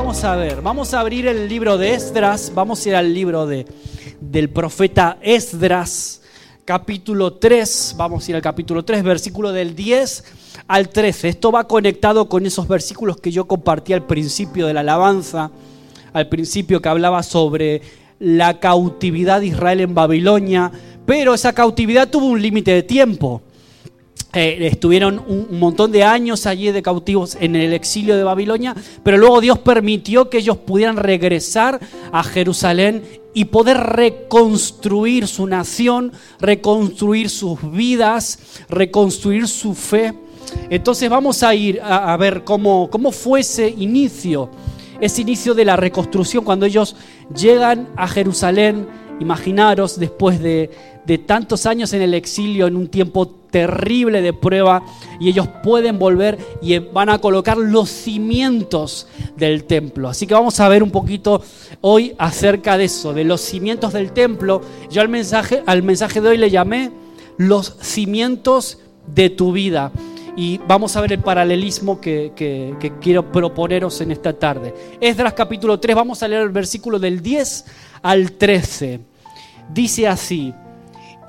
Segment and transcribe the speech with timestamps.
[0.00, 0.62] vamos a ver.
[0.62, 2.50] Vamos a abrir el libro de Esdras.
[2.54, 3.66] Vamos a ir al libro de,
[4.18, 6.22] del profeta Esdras,
[6.64, 7.96] capítulo 3.
[7.98, 10.24] Vamos a ir al capítulo 3, versículo del 10
[10.68, 11.28] al 13.
[11.28, 15.50] Esto va conectado con esos versículos que yo compartí al principio de la alabanza,
[16.14, 17.82] al principio que hablaba sobre
[18.18, 20.72] la cautividad de Israel en Babilonia,
[21.04, 23.42] pero esa cautividad tuvo un límite de tiempo.
[24.32, 29.18] Eh, estuvieron un, montón de años allí de cautivos en el exilio de Babilonia, pero
[29.18, 31.80] luego Dios permitió que ellos pudieran regresar
[32.12, 33.02] a Jerusalén
[33.34, 38.38] y poder reconstruir su nación, reconstruir sus vidas,
[38.68, 40.14] reconstruir su fe.
[40.68, 44.48] Entonces vamos a ir a, ver cómo, cómo fue ese inicio,
[45.00, 46.94] ese inicio de la reconstrucción cuando ellos
[47.34, 48.86] llegan a Jerusalén.
[49.20, 50.70] Imaginaros después de,
[51.10, 54.84] de tantos años en el exilio, en un tiempo terrible de prueba,
[55.18, 60.08] y ellos pueden volver y van a colocar los cimientos del templo.
[60.08, 61.42] Así que vamos a ver un poquito
[61.80, 64.60] hoy acerca de eso, de los cimientos del templo.
[64.88, 66.92] Yo al mensaje, al mensaje de hoy le llamé
[67.38, 68.78] los cimientos
[69.12, 69.90] de tu vida.
[70.36, 74.72] Y vamos a ver el paralelismo que, que quiero proponeros en esta tarde.
[75.00, 77.64] Esdras capítulo 3, vamos a leer el versículo del 10
[78.00, 79.00] al 13.
[79.74, 80.54] Dice así,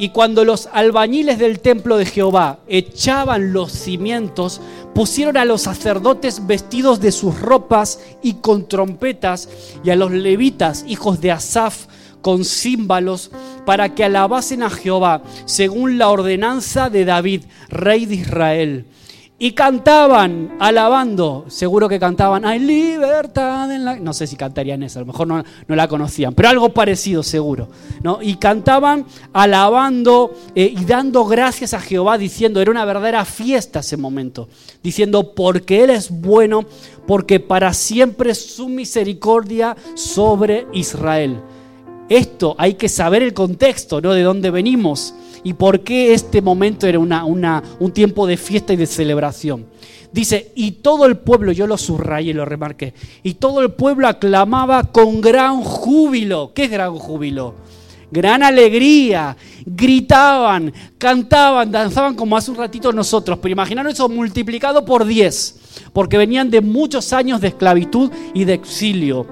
[0.02, 4.60] y cuando los albañiles del templo de Jehová echaban los cimientos,
[4.96, 9.48] pusieron a los sacerdotes vestidos de sus ropas y con trompetas,
[9.84, 11.86] y a los levitas, hijos de Asaf,
[12.24, 13.30] con címbalos,
[13.64, 18.86] para que alabasen a Jehová, según la ordenanza de David, rey de Israel.
[19.44, 23.96] Y cantaban, alabando, seguro que cantaban, hay libertad en la...
[23.96, 27.68] No sé si cantarían eso, a lo mejor no, la conocían, pero algo parecido seguro.
[28.04, 28.22] ¿no?
[28.22, 33.98] Y cantaban, alabando eh, y dando gracias a Jehová, diciendo, era una verdadera fiesta ese
[33.98, 34.48] momento,
[34.84, 36.64] diciendo, porque Él es bueno,
[37.08, 41.42] porque para siempre su misericordia sobre Israel.
[42.10, 44.14] Esto hay que saber el contexto, ¿no?
[44.14, 47.24] De dónde venimos y por qué este momento era una,
[47.80, 49.66] un tiempo de fiesta y de celebración.
[50.12, 52.94] Dice, y todo el pueblo, yo lo subrayé y lo remarqué,
[53.24, 56.52] y todo el pueblo aclamaba con gran júbilo.
[56.54, 57.56] ¿Qué es gran júbilo?
[58.12, 65.06] Gran alegría, gritaban, cantaban, danzaban como hace un ratito nosotros, pero imaginaron eso multiplicado por
[65.06, 65.60] 10,
[65.94, 69.26] porque venían de muchos años de esclavitud y de exilio.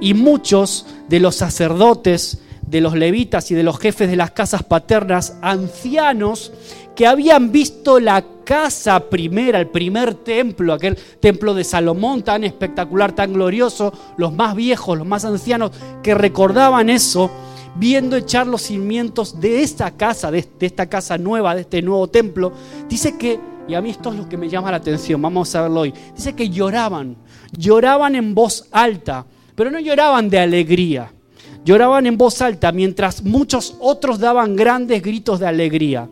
[0.00, 4.62] Y muchos de los sacerdotes, de los levitas y de los jefes de las casas
[4.62, 6.52] paternas, ancianos
[6.96, 13.12] que habían visto la casa primera, el primer templo, aquel templo de Salomón tan espectacular,
[13.12, 15.72] tan glorioso, los más viejos, los más ancianos,
[16.02, 17.30] que recordaban eso,
[17.76, 22.52] viendo echar los cimientos de esta casa, de, esta casa nueva, de este nuevo templo,
[22.88, 23.38] dice que,
[23.68, 25.94] y a mí esto es lo que me llama la atención, vamos a verlo hoy,
[26.14, 27.16] dice que lloraban,
[27.52, 31.12] lloraban en voz alta, pero no lloraban de alegría,
[31.66, 36.08] Lloraban en voz alta mientras muchos otros daban grandes gritos de alegría.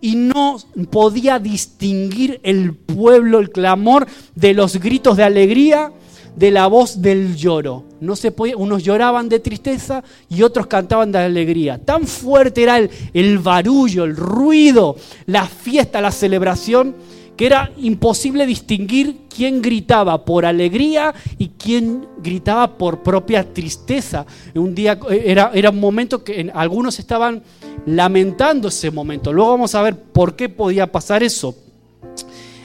[0.00, 0.58] Y no
[0.92, 5.92] podía distinguir el pueblo, el clamor de los gritos de alegría
[6.36, 7.82] de la voz del lloro.
[8.00, 11.78] No se podía, unos lloraban de tristeza y otros cantaban de alegría.
[11.78, 14.94] Tan fuerte era el, el barullo, el ruido,
[15.26, 16.94] la fiesta, la celebración,
[17.36, 24.26] que era imposible distinguir quién gritaba por alegría y quién gritaba por propia tristeza.
[24.54, 27.42] Un día eh, era, era un momento que algunos estaban
[27.86, 29.32] lamentando ese momento.
[29.32, 31.54] Luego vamos a ver por qué podía pasar eso.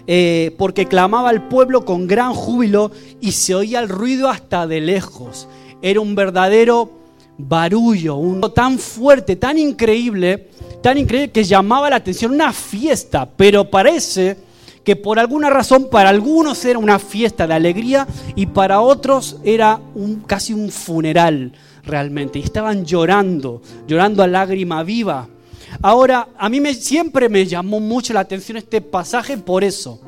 [0.09, 4.79] Eh, porque clamaba al pueblo con gran júbilo y se oía el ruido hasta de
[4.79, 5.49] lejos.
[5.81, 6.91] Era un verdadero
[7.37, 10.47] barullo, un tan fuerte, tan increíble,
[10.81, 14.46] tan increíble que llamaba la atención, una fiesta, pero parece
[14.87, 19.81] que por alguna razón para algunos era una fiesta de alegría y para otros era
[19.95, 21.51] un, casi un funeral
[21.83, 22.39] realmente.
[22.39, 25.27] Y estaban llorando, llorando a lágrima viva.
[25.81, 29.99] Ahora, a mí me, siempre me llamó mucho la atención este pasaje por eso.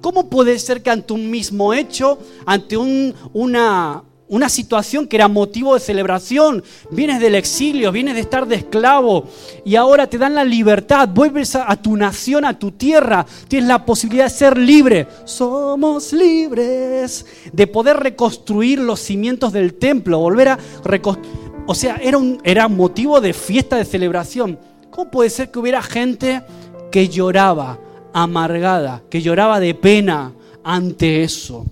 [0.00, 5.28] ¿Cómo puede ser que ante un mismo hecho, ante un, una, una situación que era
[5.28, 6.62] motivo de celebración.
[6.90, 9.24] Vienes del exilio, vienes de estar de esclavo
[9.64, 11.08] y ahora te dan la libertad.
[11.08, 13.24] Vuelves a, tu nación, a tu tierra.
[13.48, 15.06] Tienes la posibilidad de ser libre.
[15.24, 21.46] Somos libres de poder reconstruir los cimientos del templo, volver a reconstruir.
[21.66, 24.58] O sea, era un era motivo de fiesta, de celebración.
[24.90, 26.42] ¿Cómo puede ser que hubiera gente
[26.90, 27.78] que lloraba,
[28.12, 30.32] amargada, que lloraba de pena
[30.62, 31.66] ante eso?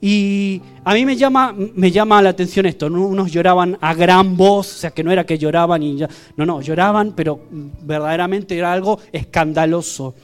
[0.00, 2.86] Y a mí me llama, me llama la atención esto.
[2.86, 6.08] Unos lloraban a gran voz, o sea que no era que lloraban y ya.
[6.36, 7.40] No, no, lloraban, pero
[7.82, 10.14] verdaderamente era algo escandaloso.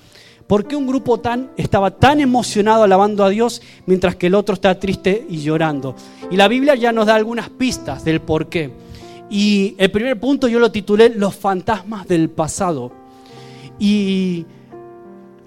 [0.46, 4.54] ¿Por qué un grupo tan, estaba tan emocionado alabando a Dios mientras que el otro
[4.54, 5.94] está triste y llorando?
[6.30, 8.70] Y la Biblia ya nos da algunas pistas del por qué.
[9.30, 12.92] Y el primer punto yo lo titulé Los fantasmas del pasado.
[13.78, 14.44] Y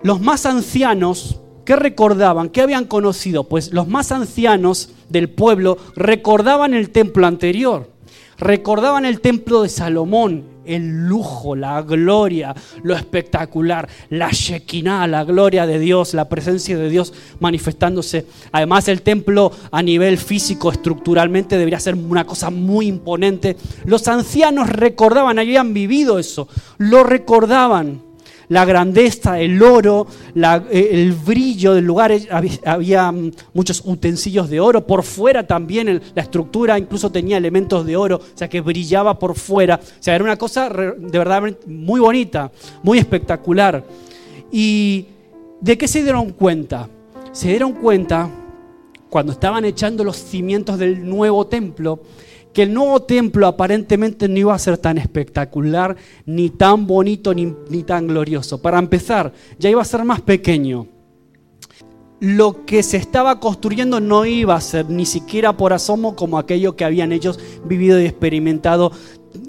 [0.01, 2.49] los más ancianos, ¿qué recordaban?
[2.49, 3.45] ¿Qué habían conocido?
[3.45, 7.89] Pues los más ancianos del pueblo recordaban el templo anterior,
[8.37, 15.65] recordaban el templo de Salomón, el lujo, la gloria, lo espectacular, la Shekinah, la gloria
[15.67, 18.25] de Dios, la presencia de Dios manifestándose.
[18.51, 23.57] Además, el templo a nivel físico, estructuralmente, debería ser una cosa muy imponente.
[23.85, 26.47] Los ancianos recordaban, habían vivido eso,
[26.77, 28.04] lo recordaban
[28.49, 32.11] la grandeza, el oro, eh, el brillo del lugar.
[32.65, 34.85] Había, mm, muchos utensilios de oro.
[34.85, 39.35] Por fuera también la estructura incluso tenía elementos de oro, o sea que brillaba por
[39.35, 39.79] fuera.
[39.83, 42.51] O sea, era una cosa de verdad muy bonita,
[42.83, 43.83] muy espectacular.
[44.51, 45.07] ¿Y
[45.61, 46.89] de qué se dieron cuenta?
[47.31, 48.29] Se dieron cuenta
[49.09, 51.99] cuando estaban echando los cimientos del nuevo templo
[52.55, 57.83] que el nuevo templo aparentemente no iba a ser tan espectacular, ni tan bonito, ni,
[57.83, 58.61] tan glorioso.
[58.61, 60.87] Para empezar, ya iba a ser más pequeño.
[62.21, 66.77] Lo que se estaba construyendo no iba a ser ni siquiera por asomo como aquello
[66.77, 68.93] que habían ellos vivido y experimentado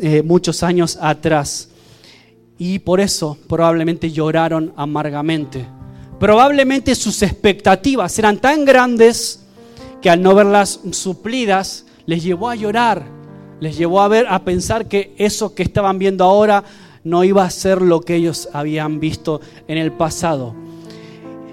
[0.00, 1.68] eh, muchos años atrás.
[2.58, 5.64] Y por eso probablemente lloraron amargamente.
[6.18, 9.44] Probablemente sus expectativas eran tan grandes
[10.02, 13.04] que al no verlas suplidas, les llevó a llorar,
[13.60, 16.64] les llevó a ver, a pensar que eso que estaban viendo ahora
[17.04, 20.54] no iba a ser lo que ellos habían visto en el pasado.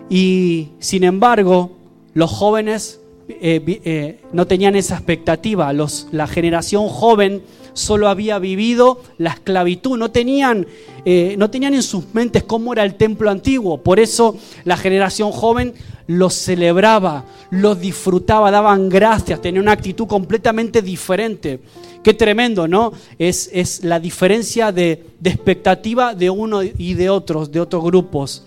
[0.09, 1.71] Y sin embargo,
[2.13, 3.00] los jóvenes
[3.30, 5.72] eh, eh, no tenían esa expectativa.
[5.74, 7.42] Los, la generación joven
[7.74, 10.68] solo había vivido la esclavitud, no tenían,
[11.06, 13.81] eh, no tenían en sus mentes cómo era el templo antiguo.
[13.81, 15.74] Por eso la generación joven
[16.08, 21.60] los celebraba, los disfrutaba, daban gracias, tenía una actitud completamente diferente.
[22.04, 22.92] Qué tremendo, ¿no?
[23.18, 28.44] Es, es la diferencia de, expectativa de uno y de otros, de otros grupos.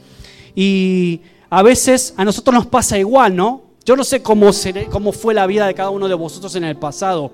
[0.54, 3.65] Y a veces a nosotros nos pasa igual, ¿no?
[3.86, 4.52] Yo no sé cómo,
[5.12, 7.30] fue la vida de cada uno de vosotros en el pasado.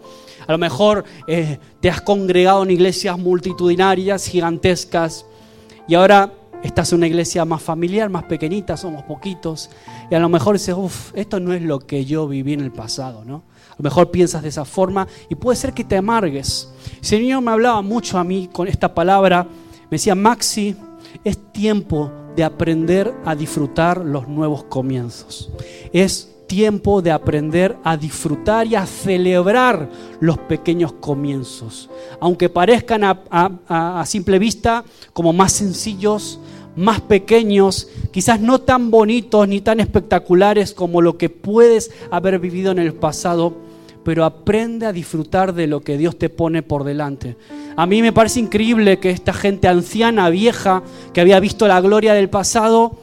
[0.46, 5.24] A lo mejor eh, te has congregado en iglesias multitudinarias, gigantescas,
[5.88, 6.30] y ahora
[6.62, 9.70] estás en una iglesia más familiar, más pequeñita, somos poquitos,
[10.10, 12.70] y a lo mejor dices, uff, esto no es lo que yo viví en el
[12.70, 13.44] pasado, ¿no?
[13.70, 16.68] A lo mejor piensas de esa forma y puede ser que te amargues.
[16.98, 19.44] El Señor me hablaba mucho a mí con esta palabra,
[19.84, 20.76] me decía, Maxi,
[21.24, 25.50] es tiempo de aprender a disfrutar los nuevos comienzos.
[25.94, 29.88] Es tiempo de aprender a disfrutar y a celebrar
[30.20, 31.88] los pequeños comienzos.
[32.20, 34.84] Aunque parezcan a, a simple vista
[35.14, 36.38] como más sencillos,
[36.76, 42.70] más pequeños, quizás no tan bonitos ni tan espectaculares como lo que puedes haber vivido
[42.70, 43.54] en el pasado,
[44.04, 47.34] pero aprende a disfrutar de lo que Dios te pone por delante.
[47.76, 50.82] A mí me parece increíble que esta gente anciana, vieja,
[51.14, 52.98] que había visto la gloria del pasado,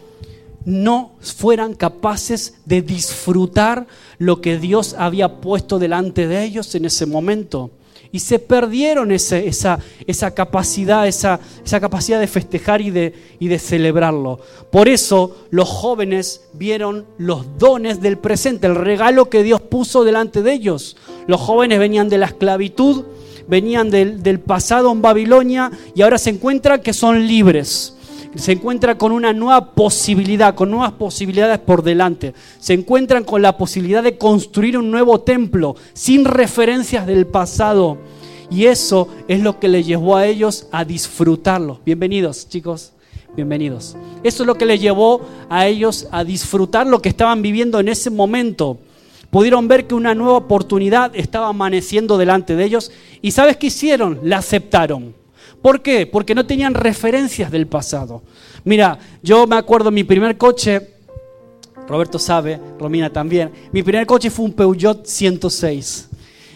[0.70, 3.88] no fueran capaces de disfrutar
[4.20, 7.72] lo que Dios había puesto delante de ellos en ese momento
[8.12, 13.60] y se perdieron esa, esa, capacidad, esa, esa, capacidad de festejar y de, y de
[13.60, 14.40] celebrarlo.
[14.72, 20.42] Por eso los jóvenes vieron los dones del presente, el regalo que Dios puso delante
[20.42, 20.98] de ellos.
[21.28, 23.06] Los jóvenes venían de la esclavitud,
[23.48, 27.96] venían del, del pasado en Babilonia y ahora se encuentran que son libres
[28.36, 32.34] se encuentra con una nueva posibilidad, con nuevas posibilidades por delante.
[32.60, 37.98] Se encuentran con la posibilidad de construir un nuevo templo sin referencias del pasado.
[38.52, 41.80] Y eso es lo que les llevó a ellos a disfrutarlo.
[41.86, 42.94] Bienvenidos, chicos.
[43.36, 43.96] Bienvenidos.
[44.24, 47.88] Eso es lo que les llevó a ellos a disfrutar lo que estaban viviendo en
[47.88, 48.80] ese momento.
[49.30, 54.20] Pudieron ver que una nueva oportunidad estaba amaneciendo delante de ellos y ¿sabes qué hicieron?
[54.24, 55.19] La aceptaron.
[55.62, 56.08] ¿Por qué?
[56.08, 58.22] Porque no tenían referencias del pasado.
[58.64, 60.90] Mira, yo me acuerdo mi primer coche,
[61.88, 66.09] Roberto sabe, Romina también, mi primer coche fue un Peugeot 106.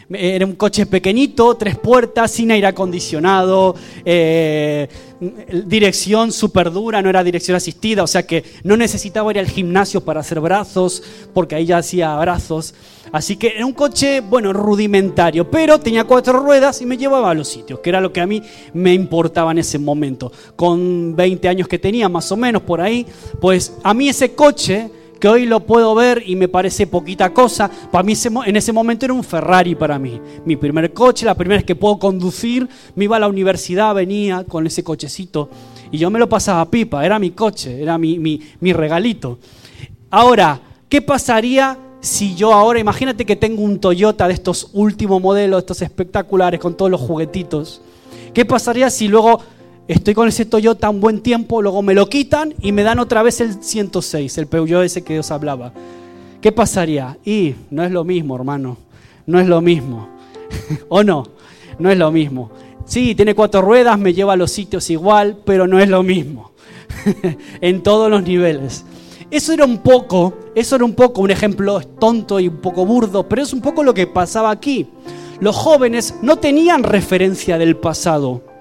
[0.09, 4.87] Era un coche pequeñito, tres puertas, sin aire acondicionado, eh,
[5.65, 10.01] dirección súper dura, no era dirección asistida, o sea que no necesitaba ir al gimnasio
[10.01, 12.73] para hacer brazos, porque ahí ya hacía brazos.
[13.11, 17.33] Así que era un coche, bueno, rudimentario, pero tenía cuatro ruedas y me llevaba a
[17.33, 18.41] los sitios, que era lo que a mí
[18.73, 20.31] me importaba en ese momento.
[20.55, 23.05] Con 20 años que tenía, más o menos por ahí,
[23.39, 24.89] pues a mí ese coche
[25.23, 28.11] que hoy lo puedo ver y me parece poquita cosa, para mí
[28.45, 30.19] en ese momento era un Ferrari para mí.
[30.43, 34.43] Mi primer coche, la primera vez que puedo conducir, me iba a la universidad, venía
[34.43, 35.49] con ese cochecito
[35.93, 39.39] Y yo me lo pasaba pipa, era mi coche, era mi, mi regalito.
[40.11, 45.59] Ahora, ¿qué pasaría si yo ahora, imagínate que tengo un Toyota de estos últimos modelos,
[45.59, 47.81] estos espectaculares, con todos los juguetitos?
[48.33, 49.39] ¿Qué pasaría si luego
[49.87, 53.23] estoy con ese Toyota un buen tiempo, luego me lo quitan y me dan otra
[53.23, 55.73] vez el 106, el Peugeot ese que os hablaba?
[56.41, 57.17] ¿Qué pasaría?
[57.25, 58.77] Y no es lo mismo, hermano,
[59.25, 60.09] no es lo mismo.
[60.89, 61.23] ¿O no?
[61.79, 62.51] No es lo mismo.
[62.85, 66.51] Sí, tiene cuatro ruedas, me lleva a los sitios igual, pero no es lo mismo.
[67.61, 68.85] en todos los niveles.
[69.31, 73.27] Eso era un poco, eso era un poco un ejemplo tonto y un poco burdo,
[73.27, 74.87] pero es un poco lo que pasaba aquí.
[75.39, 78.52] Los jóvenes no tenían referencia del pasado.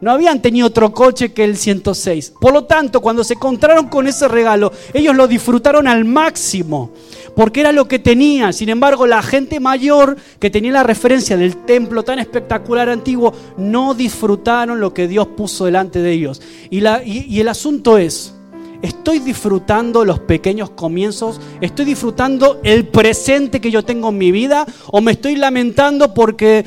[0.00, 2.34] No habían tenido otro coche que el 106.
[2.40, 6.92] Por lo tanto, cuando se encontraron con ese regalo, ellos lo disfrutaron al máximo,
[7.34, 8.52] porque era lo que tenían.
[8.52, 13.94] Sin embargo, la gente mayor que tenía la referencia del templo tan espectacular antiguo, no
[13.94, 16.40] disfrutaron lo que Dios puso delante de ellos.
[16.70, 18.34] Y, la, y el asunto es,
[18.80, 24.66] Estoy disfrutando los pequeños comienzos, estoy disfrutando el presente que yo tengo en mi vida
[24.86, 26.64] o me estoy lamentando porque,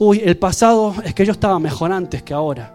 [0.00, 2.74] uy, el pasado es que yo estaba mejor antes que ahora.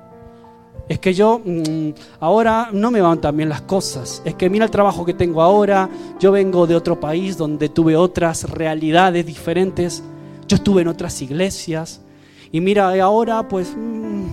[0.87, 1.89] Es que yo mm,
[2.19, 4.21] ahora no me van tan bien las cosas.
[4.23, 5.89] Es que mira el trabajo que tengo ahora.
[6.19, 10.03] Yo vengo de otro país donde tuve otras realidades diferentes.
[10.47, 12.01] Yo estuve en otras iglesias.
[12.51, 13.73] Y mira, ahora pues...
[13.75, 14.25] Mm,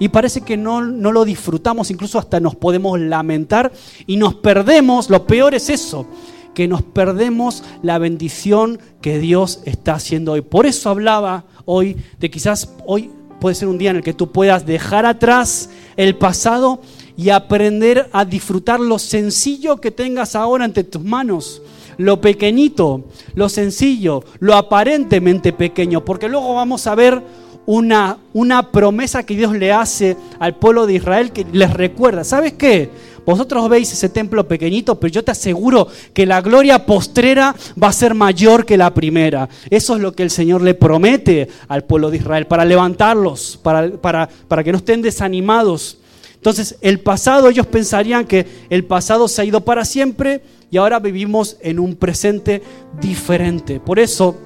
[0.00, 3.70] y parece que no, no lo disfrutamos, incluso hasta nos podemos lamentar
[4.06, 6.06] y nos perdemos, lo peor es eso,
[6.54, 10.40] que nos perdemos la bendición que Dios está haciendo hoy.
[10.40, 13.10] Por eso hablaba hoy de quizás hoy
[13.40, 16.80] puede ser un día en el que tú puedas dejar atrás el pasado
[17.16, 21.62] y aprender a disfrutar lo sencillo que tengas ahora entre tus manos.
[21.96, 27.22] Lo pequeñito, lo sencillo, lo aparentemente pequeño, porque luego vamos a ver
[27.66, 32.54] una, una promesa que Dios le hace al pueblo de Israel que les recuerda, ¿sabes
[32.54, 32.90] qué?
[33.30, 37.92] Vosotros veis ese templo pequeñito, pero yo te aseguro que la gloria postrera va a
[37.92, 39.48] ser mayor que la primera.
[39.70, 43.90] Eso es lo que el Señor le promete al pueblo de Israel, para levantarlos, para,
[43.92, 45.98] para, para que no estén desanimados.
[46.34, 50.98] Entonces, el pasado, ellos pensarían que el pasado se ha ido para siempre y ahora
[50.98, 52.62] vivimos en un presente
[53.00, 53.78] diferente.
[53.78, 54.36] Por eso,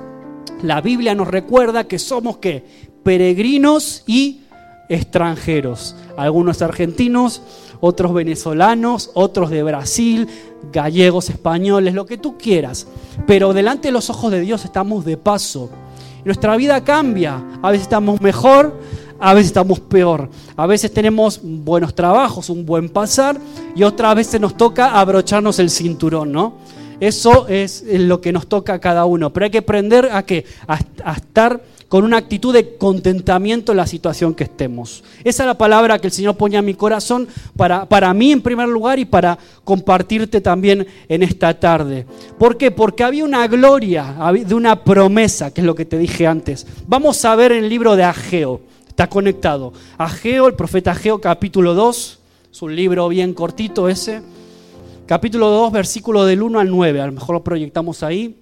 [0.62, 2.64] la Biblia nos recuerda que somos que
[3.04, 4.40] peregrinos y
[4.88, 5.94] extranjeros.
[6.16, 7.42] Algunos argentinos,
[7.80, 10.28] otros venezolanos, otros de Brasil,
[10.72, 12.86] gallegos, españoles, lo que tú quieras.
[13.26, 15.70] Pero delante de los ojos de Dios estamos de paso.
[16.24, 17.42] Nuestra vida cambia.
[17.62, 18.78] A veces estamos mejor,
[19.20, 20.28] a veces estamos peor.
[20.56, 23.38] A veces tenemos buenos trabajos, un buen pasar,
[23.74, 26.54] y otras veces nos toca abrocharnos el cinturón, ¿no?
[27.00, 29.32] Eso es lo que nos toca a cada uno.
[29.32, 31.60] Pero hay que aprender a, que a estar
[31.94, 35.04] con una actitud de contentamiento en la situación que estemos.
[35.22, 38.42] Esa es la palabra que el Señor pone a mi corazón para, para mí en
[38.42, 42.04] primer lugar y para compartirte también en esta tarde.
[42.36, 42.72] ¿Por qué?
[42.72, 46.66] Porque había una gloria, de una promesa, que es lo que te dije antes.
[46.88, 49.72] Vamos a ver en el libro de Ageo, está conectado.
[49.96, 52.18] Ageo, el profeta Ageo, capítulo 2,
[52.50, 54.20] es un libro bien cortito ese.
[55.06, 58.34] Capítulo 2, versículo del 1 al 9, a lo mejor lo proyectamos ahí.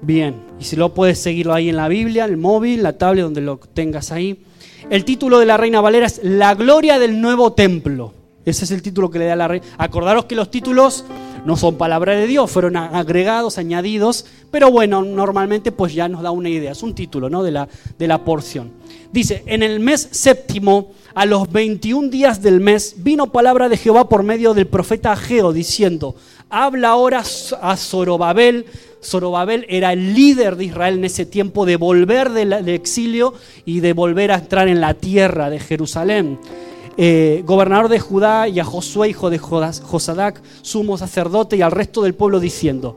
[0.00, 3.40] Bien, y si lo puedes seguirlo ahí en la Biblia, el móvil, la tablet, donde
[3.40, 4.44] lo tengas ahí.
[4.90, 8.14] El título de la Reina Valera es La gloria del nuevo templo.
[8.44, 9.66] Ese es el título que le da la reina.
[9.76, 11.04] Acordaros que los títulos
[11.44, 16.30] no son palabra de Dios, fueron agregados, añadidos, pero bueno, normalmente pues ya nos da
[16.30, 17.42] una idea, es un título ¿no?
[17.42, 18.72] de, la, de la porción.
[19.12, 24.08] Dice, en el mes séptimo, a los 21 días del mes, vino palabra de Jehová
[24.08, 26.14] por medio del profeta Ageo, diciendo,
[26.48, 27.22] habla ahora
[27.60, 28.66] a Zorobabel,
[29.02, 33.92] Zorobabel era el líder de Israel en ese tiempo de volver del, exilio y de
[33.92, 36.38] volver a entrar en la tierra de Jerusalén.
[36.96, 42.02] Eh, gobernador de Judá y a Josué, hijo de Josadac, sumo sacerdote, y al resto
[42.02, 42.96] del pueblo diciendo,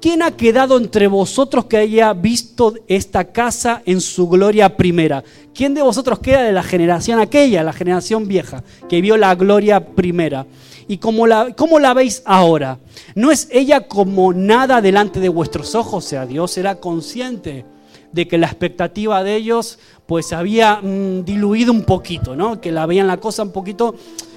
[0.00, 5.24] ¿quién ha quedado entre vosotros que haya visto esta casa en su gloria primera?
[5.54, 9.86] ¿Quién de vosotros queda de la generación aquella, la generación vieja, que vio la gloria
[9.86, 10.46] primera?
[10.88, 12.78] ¿Y cómo la, cómo la veis ahora?
[13.14, 16.04] ¿No es ella como nada delante de vuestros ojos?
[16.04, 17.64] O sea, Dios era consciente
[18.12, 22.60] de que la expectativa de ellos pues había mm, diluido un poquito, ¿no?
[22.60, 23.94] Que la veían la cosa un poquito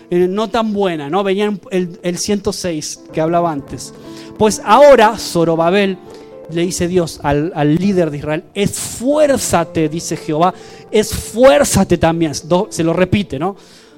[0.10, 1.24] eh, no tan buena, ¿no?
[1.24, 3.94] Veían el, el 106 que hablaba antes.
[4.38, 5.98] Pues ahora Zorobabel
[6.52, 10.54] le dice Dios al, al, líder de Israel, esfuérzate, dice Jehová,
[10.92, 13.56] esfuérzate también, se lo repite, ¿no?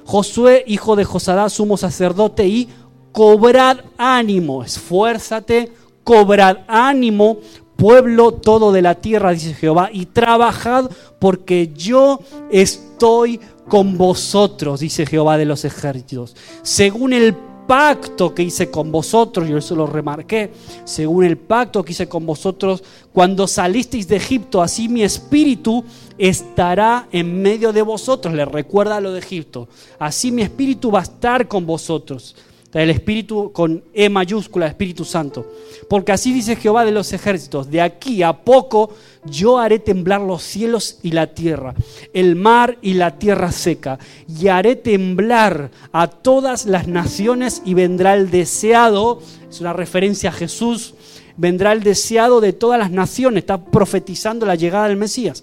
[0.08, 2.70] Josué, hijo de Josadá, sumo sacerdote, y
[3.12, 5.70] cobrad ánimo, esfuérzate,
[6.02, 7.40] cobrad ánimo,
[7.76, 13.38] pueblo todo de la tierra, dice Jehová, y trabajad porque yo estoy
[13.68, 17.34] con vosotros, dice Jehová de los ejércitos, según el
[17.68, 20.50] pacto que hice con vosotros, yo eso lo remarqué,
[20.84, 22.82] según el pacto que hice con vosotros
[23.12, 25.84] cuando salisteis de Egipto, así mi espíritu
[26.16, 28.32] estará en medio de vosotros.
[28.32, 29.68] Le recuerda lo de Egipto.
[29.98, 32.34] Así mi espíritu va a estar con vosotros.
[32.74, 35.46] El Espíritu con E mayúscula, Espíritu Santo.
[35.88, 38.90] Porque así dice Jehová de los ejércitos, de aquí a poco
[39.24, 41.74] yo haré temblar los cielos y la tierra,
[42.12, 43.98] el mar y la tierra seca,
[44.28, 50.34] y haré temblar a todas las naciones y vendrá el deseado, es una referencia a
[50.34, 50.94] Jesús,
[51.38, 55.42] vendrá el deseado de todas las naciones, está profetizando la llegada del Mesías.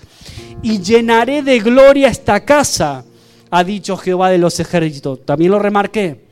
[0.62, 3.03] Y llenaré de gloria esta casa,
[3.50, 5.25] ha dicho Jehová de los ejércitos.
[5.25, 6.25] También lo remarqué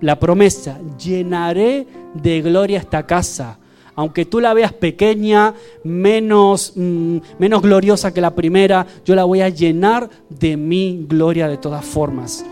[0.00, 3.58] la promesa, llenaré de gloria esta casa.
[3.94, 5.54] Aunque tú la veas pequeña,
[5.84, 11.48] menos, mm, menos gloriosa que la primera, yo la voy a llenar de mi gloria
[11.48, 12.44] de todas formas.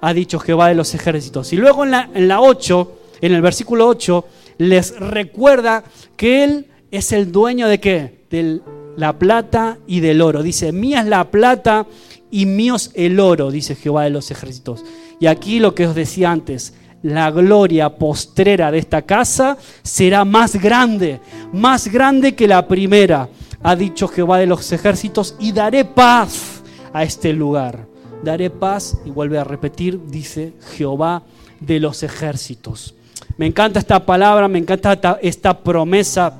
[0.00, 1.52] Ha dicho Jehová de los ejércitos.
[1.52, 2.92] Y luego en la, en la 8,
[3.22, 4.24] en el versículo 8,
[4.58, 5.84] les recuerda
[6.16, 8.20] que Él es el dueño de qué?
[8.30, 8.60] De
[8.96, 10.42] la plata y del oro.
[10.42, 11.86] Dice, mía es la plata
[12.30, 14.84] y míos el oro, dice Jehová de los ejércitos.
[15.18, 20.56] Y aquí lo que os decía antes, la gloria postrera de esta casa será más
[20.56, 21.20] grande,
[21.52, 23.28] más grande que la primera,
[23.62, 27.86] ha dicho Jehová de los ejércitos, y daré paz a este lugar.
[28.22, 31.22] Daré paz, y vuelve a repetir, dice Jehová
[31.58, 32.94] de los ejércitos.
[33.36, 36.34] Me encanta esta palabra, me encanta esta, promesa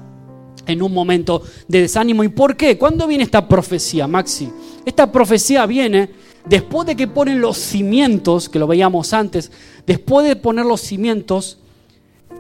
[0.67, 2.23] en un momento de desánimo.
[2.23, 2.77] ¿Y por qué?
[2.77, 4.51] ¿Cuándo viene esta profecía, Maxi?
[4.85, 6.11] Esta profecía viene
[6.47, 9.51] después de que ponen los cimientos, que lo veíamos antes,
[9.87, 11.59] después de poner los cimientos,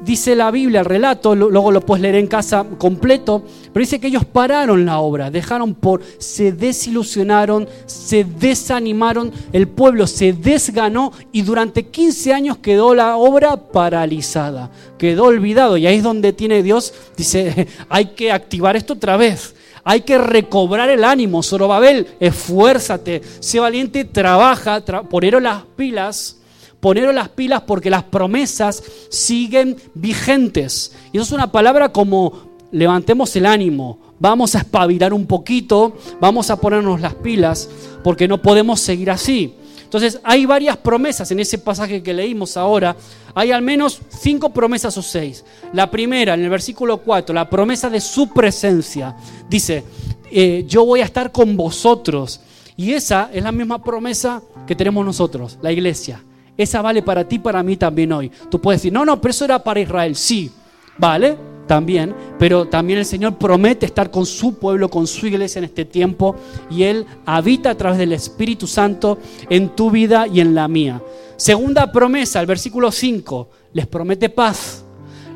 [0.02, 3.42] dice la Biblia, el relato, luego lo puedes leer en casa completo,
[3.72, 10.06] pero dice que ellos pararon la obra, dejaron por, se desilusionaron, se desanimaron, el pueblo
[10.06, 16.02] se desganó y durante 15 años quedó la obra paralizada, quedó olvidado y ahí es
[16.02, 19.54] donde tiene Dios, dice, hay que activar esto otra vez.
[19.84, 21.42] Hay que recobrar el ánimo.
[21.42, 26.38] Zorobabel, esfuérzate, sé valiente, trabaja, poneros las pilas,
[26.80, 30.96] poneros las pilas porque las promesas siguen vigentes.
[31.12, 36.50] Y eso es una palabra como levantemos el ánimo, vamos a espabilar un poquito, vamos
[36.50, 37.68] a ponernos las pilas
[38.04, 39.54] porque no podemos seguir así.
[39.90, 42.94] Entonces hay varias promesas en ese pasaje que leímos ahora.
[43.34, 45.44] Hay al menos cinco promesas o seis.
[45.72, 49.16] La primera, en el versículo 4, la promesa de su presencia.
[49.48, 49.82] Dice,
[50.30, 52.40] eh, yo voy a estar con vosotros.
[52.76, 56.22] Y esa es la misma promesa que tenemos nosotros, la iglesia.
[56.56, 58.30] Esa vale para ti, para mí también hoy.
[58.48, 60.14] Tú puedes decir, no, no, pero eso era para Israel.
[60.14, 60.52] Sí,
[60.98, 61.36] vale,
[61.70, 65.84] también, pero también el Señor promete estar con su pueblo, con su iglesia en este
[65.84, 66.34] tiempo
[66.68, 71.00] y Él habita a través del Espíritu Santo en tu vida y en la mía.
[71.36, 74.84] Segunda promesa, el versículo 5, les promete paz.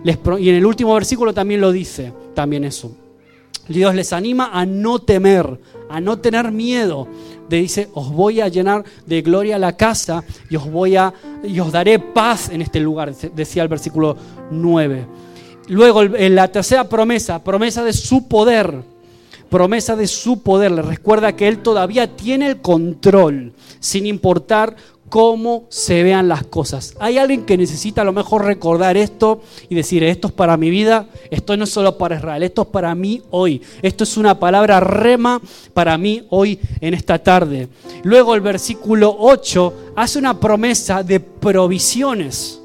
[0.02, 2.90] y en el último versículo también lo dice, también eso.
[3.68, 7.06] Dios les anima a no temer, a no tener miedo.
[7.48, 11.60] Le dice, os voy a llenar de gloria la casa y os voy a y
[11.60, 14.16] os daré paz en este lugar, decía el versículo
[14.50, 15.06] 9.
[15.68, 18.82] Luego, en la tercera promesa, promesa de su poder,
[19.48, 24.76] promesa de su poder, le recuerda que Él todavía tiene el control, sin importar
[25.08, 26.96] cómo se vean las cosas.
[26.98, 30.70] Hay alguien que necesita a lo mejor recordar esto y decir, esto es para mi
[30.70, 33.62] vida, esto no es solo para Israel, esto es para mí hoy.
[33.80, 35.40] Esto es una palabra rema
[35.72, 37.68] para mí hoy en esta tarde.
[38.02, 42.60] Luego el versículo 8 hace una promesa de provisiones.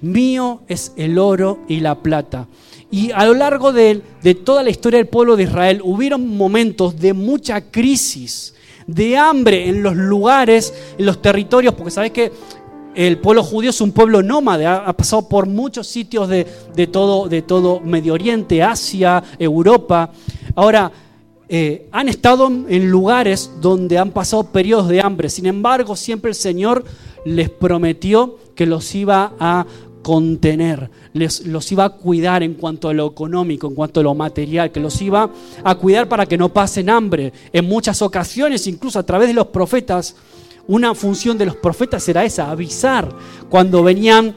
[0.00, 2.46] Mío es el oro y la plata.
[2.90, 4.02] Y a lo largo de,
[4.44, 8.54] toda la historia del pueblo de Israel hubieron momentos de mucha crisis,
[8.86, 12.32] de hambre en los lugares, en los territorios, porque sabes que
[12.94, 16.44] el pueblo judío es un pueblo nómade, ha, pasado por muchos sitios de,
[16.90, 20.10] todo, de todo Medio Oriente, Asia, Europa.
[20.54, 20.90] Ahora,
[21.50, 26.34] eh, han estado en lugares donde han pasado periodos de hambre, sin embargo, siempre el
[26.34, 26.84] Señor
[27.24, 29.66] les prometió que los iba a
[30.08, 34.14] contener, les, los iba a cuidar en cuanto a lo económico, en cuanto a lo
[34.14, 35.30] material, que los iba
[35.62, 37.30] a cuidar para que no pasen hambre.
[37.52, 40.16] En muchas ocasiones, incluso a través de los profetas,
[40.66, 43.14] una función de los profetas era esa, avisar
[43.50, 44.34] cuando venían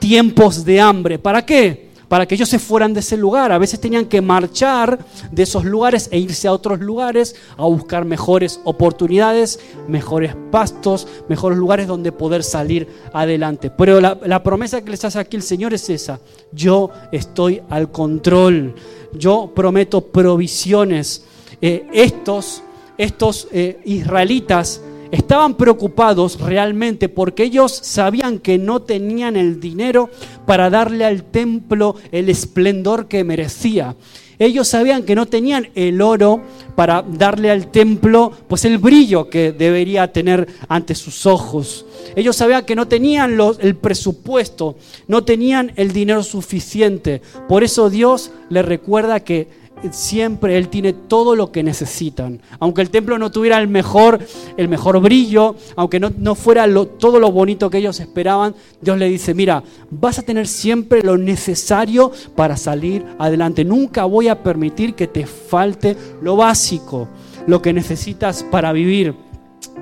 [0.00, 1.20] tiempos de hambre.
[1.20, 1.91] ¿Para qué?
[2.12, 3.52] Para que ellos se fueran de ese lugar.
[3.52, 4.98] A veces tenían que marchar
[5.30, 11.56] de esos lugares e irse a otros lugares a buscar mejores oportunidades, mejores pastos, mejores
[11.56, 13.70] lugares donde poder salir adelante.
[13.70, 16.20] Pero la, promesa que les hace aquí el Señor es esa.
[16.52, 18.74] Yo estoy al control.
[19.14, 21.24] Yo prometo provisiones.
[21.62, 22.62] Eh, estos,
[22.98, 30.10] estos eh, israelitas estaban preocupados realmente porque ellos sabían que no tenían el dinero
[30.46, 33.94] para darle al templo el esplendor que merecía.
[34.38, 36.40] Ellos sabían que no tenían el oro
[36.74, 41.86] para darle al templo pues el brillo que debería tener ante sus ojos.
[42.16, 47.22] Ellos sabían que no tenían el presupuesto, no tenían el dinero suficiente.
[47.48, 52.40] Por eso Dios les recuerda que siempre Él tiene todo lo que necesitan.
[52.58, 54.18] Aunque el templo no tuviera el mejor,
[54.56, 56.66] el mejor brillo, aunque no, fuera
[56.98, 61.16] todo lo bonito que ellos esperaban, Dios le dice, mira, vas a tener siempre lo
[61.18, 63.64] necesario para salir adelante.
[63.64, 67.08] Nunca voy a permitir que te falte lo básico,
[67.46, 69.14] lo que necesitas para vivir.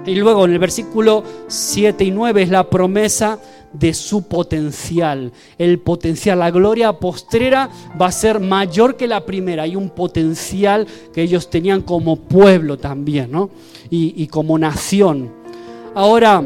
[0.06, 3.38] Y luego en el versículo 7 y 9 es la promesa
[3.72, 5.32] de su potencial.
[5.58, 9.62] El potencial, la gloria postrera va a ser mayor que la primera.
[9.64, 13.50] Hay un potencial que ellos tenían como pueblo también, ¿no?
[13.90, 15.32] Y, como nación.
[15.94, 16.44] Ahora,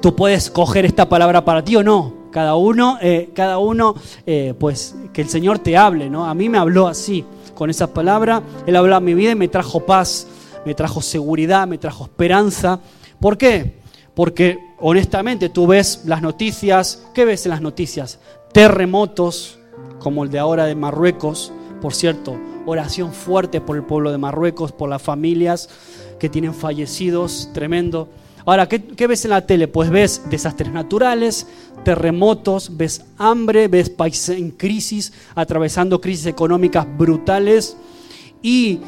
[0.00, 2.24] tú puedes coger esta palabra para ti o no.
[2.30, 3.94] Cada uno, eh, cada uno,
[4.26, 6.26] eh, pues que el Señor te hable, ¿no?
[6.26, 8.42] A mí me habló así, con esa palabra.
[8.66, 10.26] Él habló a mi vida y me trajo paz,
[10.64, 12.80] me trajo seguridad, me trajo esperanza.
[13.20, 13.78] ¿Por qué?
[14.14, 18.18] Porque honestamente tú ves las noticias, ¿qué ves en las noticias?
[18.52, 19.58] Terremotos,
[19.98, 24.72] como el de ahora de Marruecos, por cierto, oración fuerte por el pueblo de Marruecos,
[24.72, 25.70] por las familias
[26.20, 28.10] que tienen fallecidos, tremendo.
[28.44, 29.68] Ahora, ¿qué, ves en la tele?
[29.68, 31.46] Pues ves desastres naturales,
[31.82, 37.78] terremotos, ves hambre, ves países en crisis, atravesando crisis económicas brutales
[38.42, 38.80] y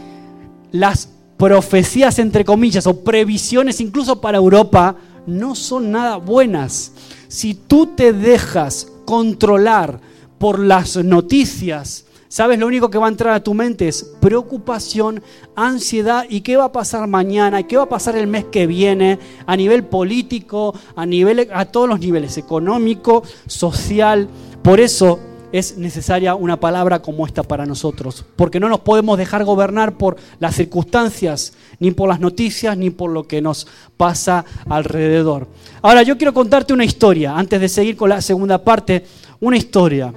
[0.73, 6.93] las profecías, entre comillas, o previsiones incluso para Europa, no son nada buenas.
[7.29, 10.01] Si tú te dejas controlar
[10.39, 12.59] por las noticias, ¿sabes?
[12.59, 15.23] Lo único que va a entrar a tu mente es preocupación,
[15.55, 18.67] ansiedad y qué va a pasar mañana, y qué va a pasar el mes que
[18.67, 24.29] viene a nivel político, a, nivel, a todos los niveles, económico, social.
[24.63, 25.19] Por eso
[25.53, 30.17] es necesaria una palabra como esta para nosotros, porque no nos podemos dejar gobernar por
[30.39, 35.47] las circunstancias, ni por las noticias, ni por lo que nos pasa alrededor.
[35.83, 39.05] Ahora, yo quiero contarte una historia, antes de seguir con la segunda parte,
[39.41, 40.13] una historia.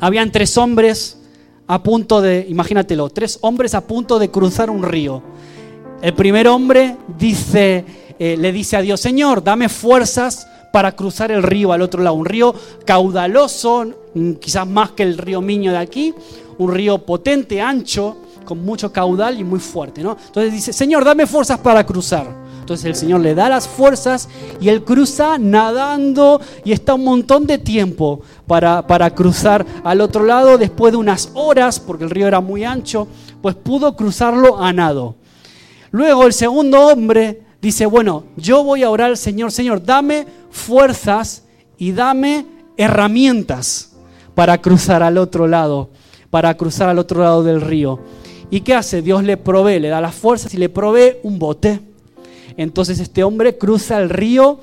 [0.00, 1.18] Habían tres hombres
[1.66, 5.22] a punto de, imagínatelo, tres hombres a punto de cruzar un río.
[6.00, 7.84] El primer hombre dice,
[8.18, 12.16] eh, le dice a Dios, Señor, dame fuerzas para cruzar el río al otro lado.
[12.16, 12.54] Un río
[12.84, 16.14] caudaloso, mm, quizás más que el río Miño de aquí,
[16.58, 20.02] un río potente, ancho, con mucho caudal y muy fuerte.
[20.02, 20.16] ¿no?
[20.26, 22.48] Entonces dice, Señor, dame fuerzas para cruzar.
[22.60, 24.28] Entonces el Señor le da las fuerzas
[24.60, 30.24] y él cruza nadando y está un montón de tiempo para, para cruzar al otro
[30.24, 30.58] lado.
[30.58, 33.08] Después de unas horas, porque el río era muy ancho,
[33.40, 35.16] pues pudo cruzarlo a nado.
[35.90, 41.44] Luego el segundo hombre dice, bueno, yo voy a orar al Señor, Señor, dame fuerzas
[41.76, 43.92] y dame herramientas
[44.34, 45.90] para cruzar al otro lado,
[46.30, 47.98] para cruzar al otro lado del río.
[48.50, 49.02] ¿Y qué hace?
[49.02, 51.80] Dios le provee, le da las fuerzas y le provee un bote.
[52.56, 54.60] Entonces este hombre cruza el río,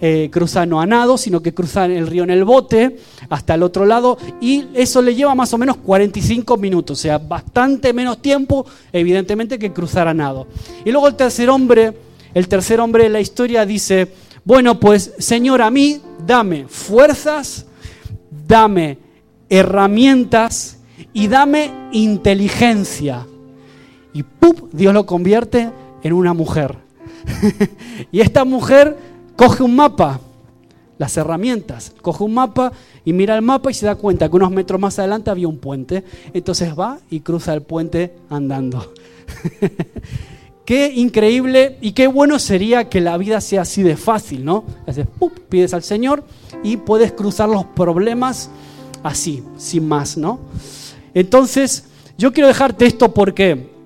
[0.00, 2.98] eh, cruza no a nado, sino que cruza el río en el bote
[3.30, 7.16] hasta el otro lado y eso le lleva más o menos 45 minutos, o sea,
[7.16, 10.46] bastante menos tiempo, evidentemente, que cruzar a nado.
[10.84, 14.08] Y luego el tercer hombre el tercer hombre de la historia dice,
[14.44, 17.66] bueno, pues Señor, a mí dame fuerzas,
[18.46, 18.98] dame
[19.48, 20.78] herramientas
[21.12, 23.26] y dame inteligencia.
[24.12, 24.72] Y ¡pup!
[24.72, 25.70] Dios lo convierte
[26.02, 26.76] en una mujer.
[28.12, 28.96] y esta mujer
[29.34, 30.20] coge un mapa,
[30.98, 32.72] las herramientas, coge un mapa
[33.04, 35.58] y mira el mapa y se da cuenta que unos metros más adelante había un
[35.58, 36.04] puente.
[36.32, 38.92] Entonces va y cruza el puente andando.
[40.66, 44.64] Qué increíble y qué bueno sería que la vida sea así de fácil, ¿no?
[44.86, 45.06] Haces,
[45.48, 46.24] pides al Señor
[46.64, 48.50] y puedes cruzar los problemas
[49.04, 50.40] así, sin más, ¿no?
[51.14, 51.84] Entonces,
[52.18, 53.76] yo quiero dejarte esto porque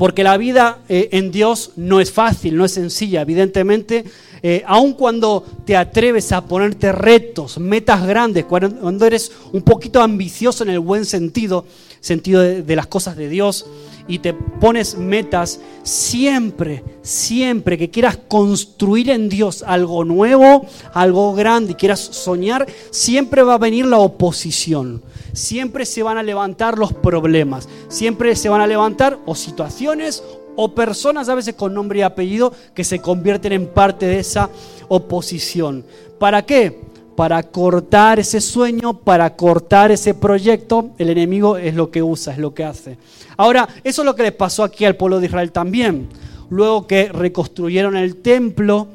[0.00, 4.04] porque la vida eh, en Dios no es fácil, no es sencilla, evidentemente.
[4.42, 10.64] Eh, aun cuando te atreves a ponerte retos, metas grandes, cuando, eres un poquito ambicioso
[10.64, 11.66] en el buen sentido,
[12.00, 13.66] sentido de las cosas de Dios,
[14.10, 21.72] y te pones metas, siempre, siempre que quieras construir en Dios algo nuevo, algo grande
[21.72, 25.00] y quieras soñar, siempre va a venir la oposición.
[25.32, 27.68] Siempre se van a levantar los problemas.
[27.88, 30.24] Siempre se van a levantar o situaciones
[30.56, 34.50] o personas a veces con nombre y apellido que se convierten en parte de esa
[34.88, 35.84] oposición.
[36.18, 36.89] ¿Para qué?
[37.16, 42.38] Para cortar ese sueño, para cortar ese proyecto, el enemigo es lo que usa, es
[42.38, 42.96] lo que hace.
[43.36, 46.08] Ahora, eso es lo que le pasó aquí al pueblo de Israel también.
[46.50, 48.88] luego que reconstruyeron el templo,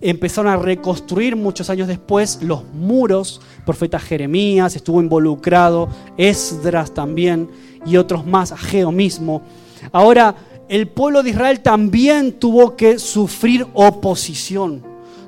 [0.00, 7.48] empezaron a reconstruir muchos años después los muros, profeta Jeremías estuvo involucrado, Esdras también
[7.86, 9.42] y otros más, Ageo mismo.
[9.92, 10.34] Ahora,
[10.68, 14.82] el pueblo de Israel también tuvo que sufrir oposición,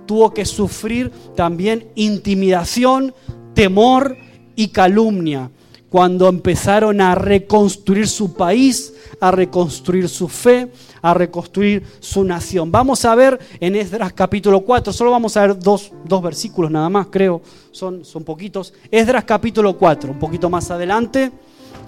[0.07, 3.15] tuvo que sufrir también intimidación,
[3.55, 4.17] temor
[4.57, 5.51] y calumnia
[5.95, 12.73] cuando empezaron a reconstruir su país, a reconstruir su fe, a reconstruir su nación.
[12.73, 17.07] Vamos a ver en Esdras capítulo 4, solo vamos a ver dos, versículos nada más,
[17.13, 18.75] creo, son, son poquitos.
[18.91, 21.31] Esdras capítulo 4, un poquito más adelante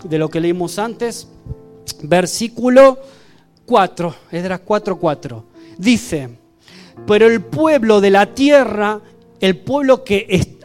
[0.04, 1.26] de lo que leímos antes,
[2.04, 2.98] versículo
[3.64, 5.44] 4, Esdras 4, 4.
[5.78, 6.45] Dice,
[7.06, 9.00] pero el pueblo de la tierra
[9.40, 10.56] el pueblo que,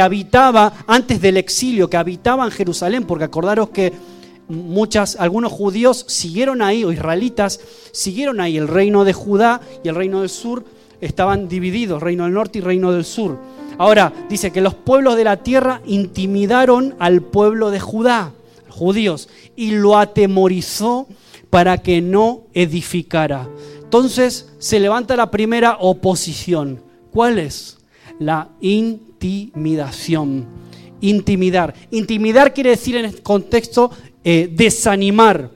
[0.00, 3.92] habitaba antes del exilio, que habitaba en Jerusalén, porque acordaros que
[4.48, 7.60] muchas, algunos judíos siguieron ahí, o israelitas,
[7.92, 10.64] siguieron ahí el reino de Judá y el reino del sur
[11.00, 13.38] estaban divididos, reino del norte y reino del sur.
[13.78, 18.32] Ahora, dice que los pueblos de la tierra intimidaron al pueblo de Judá,
[18.68, 21.06] judíos, y lo atemorizó
[21.48, 23.48] para que no edificara.
[23.90, 26.80] Entonces se levanta la primera oposición.
[27.10, 27.78] ¿Cuál es?
[28.20, 30.46] La intimidación.
[31.00, 31.74] Intimidar.
[31.90, 33.90] Intimidar quiere decir en este contexto
[34.22, 35.50] eh, desanimar.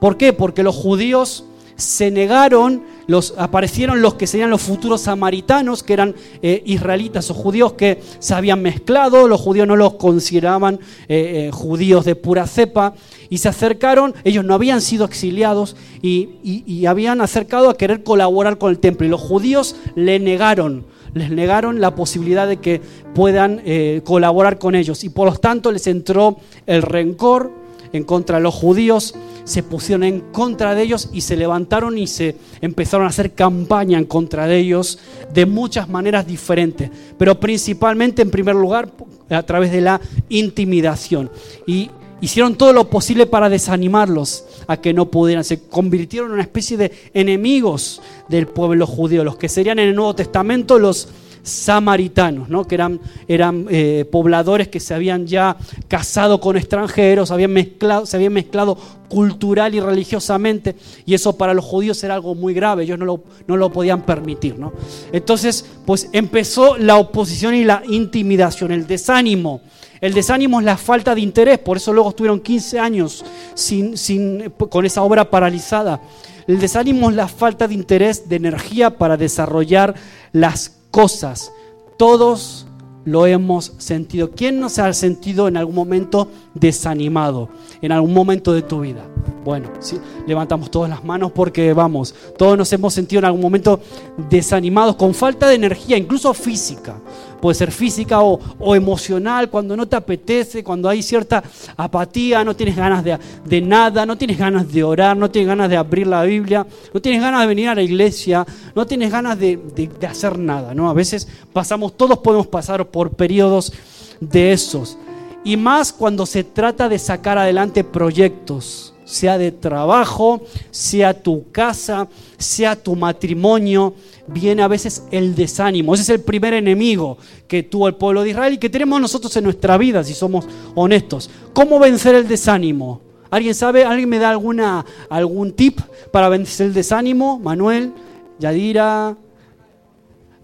[0.00, 0.32] ¿Por qué?
[0.32, 1.44] Porque los judíos
[1.76, 7.34] se negaron, los, aparecieron los que serían los futuros samaritanos, que eran eh, israelitas o
[7.34, 12.94] judíos que se habían mezclado, los judíos no los consideraban eh, judíos de pura cepa,
[13.30, 18.58] y se acercaron, ellos no habían sido exiliados y, y habían acercado a querer colaborar
[18.58, 20.84] con el templo, y los judíos le negaron
[21.14, 22.80] les negaron la posibilidad de que
[23.14, 27.52] puedan eh, colaborar con ellos y por lo tanto les entró el rencor
[27.92, 32.08] en contra de los judíos, se pusieron en contra de ellos y se levantaron y
[32.08, 34.98] se empezaron a hacer campaña en contra de ellos
[35.32, 38.90] de muchas maneras diferentes, pero principalmente en primer lugar
[39.30, 41.30] a través de la intimidación.
[41.68, 41.88] Y
[42.20, 45.44] hicieron todo lo posible para desanimarlos a que no pudieran.
[45.44, 49.94] Se convirtieron en una especie de enemigos del pueblo judío, los que serían en el
[49.94, 51.08] Nuevo Testamento los
[51.44, 52.64] samaritanos, ¿no?
[52.64, 52.98] que eran,
[53.28, 55.56] eran eh, pobladores que se habían ya
[55.88, 60.74] casado con extranjeros, habían mezclado, se habían mezclado cultural y religiosamente,
[61.04, 64.06] y eso para los judíos era algo muy grave, ellos no lo, no lo podían
[64.06, 64.58] permitir.
[64.58, 64.72] ¿no?
[65.12, 69.60] Entonces, pues empezó la oposición y la intimidación, el desánimo
[70.04, 74.50] el desánimo es la falta de interés, por eso luego estuvieron 15 años sin, sin,
[74.50, 76.02] con esa obra paralizada.
[76.46, 79.94] El desánimo es la falta de interés, de energía para desarrollar
[80.30, 81.52] las cosas.
[81.96, 82.66] Todos
[83.06, 84.32] lo hemos sentido.
[84.32, 87.48] ¿Quién no se ha sentido en algún momento desanimado?
[87.80, 89.06] En algún momento de tu vida.
[89.42, 89.98] Bueno, ¿sí?
[90.26, 93.80] levantamos todas las manos porque vamos, todos nos hemos sentido en algún momento
[94.28, 96.98] desanimados, con falta de energía, incluso física
[97.44, 101.44] puede ser física o, emocional, cuando no te apetece, cuando hay cierta
[101.76, 105.76] apatía, no tienes ganas de, nada, no tienes ganas de orar, no tienes ganas de
[105.76, 109.58] abrir la Biblia, no tienes ganas de venir a la iglesia, no tienes ganas de,
[109.76, 110.88] de hacer nada, ¿no?
[110.88, 113.74] A veces pasamos, todos podemos pasar por periodos
[114.20, 114.96] de esos.
[115.44, 122.08] Y más cuando se trata de sacar adelante proyectos sea de trabajo, sea tu casa,
[122.38, 123.94] sea tu matrimonio,
[124.26, 125.94] viene a veces el desánimo.
[125.94, 129.36] Ese es el primer enemigo que tuvo el pueblo de Israel y que tenemos nosotros
[129.36, 131.30] en nuestra vida, si somos honestos.
[131.52, 133.00] ¿Cómo vencer el desánimo?
[133.30, 133.84] ¿Alguien sabe?
[133.84, 135.80] ¿Alguien me da alguna, algún tip
[136.12, 137.38] para vencer el desánimo?
[137.38, 137.92] Manuel,
[138.38, 139.16] Yadira,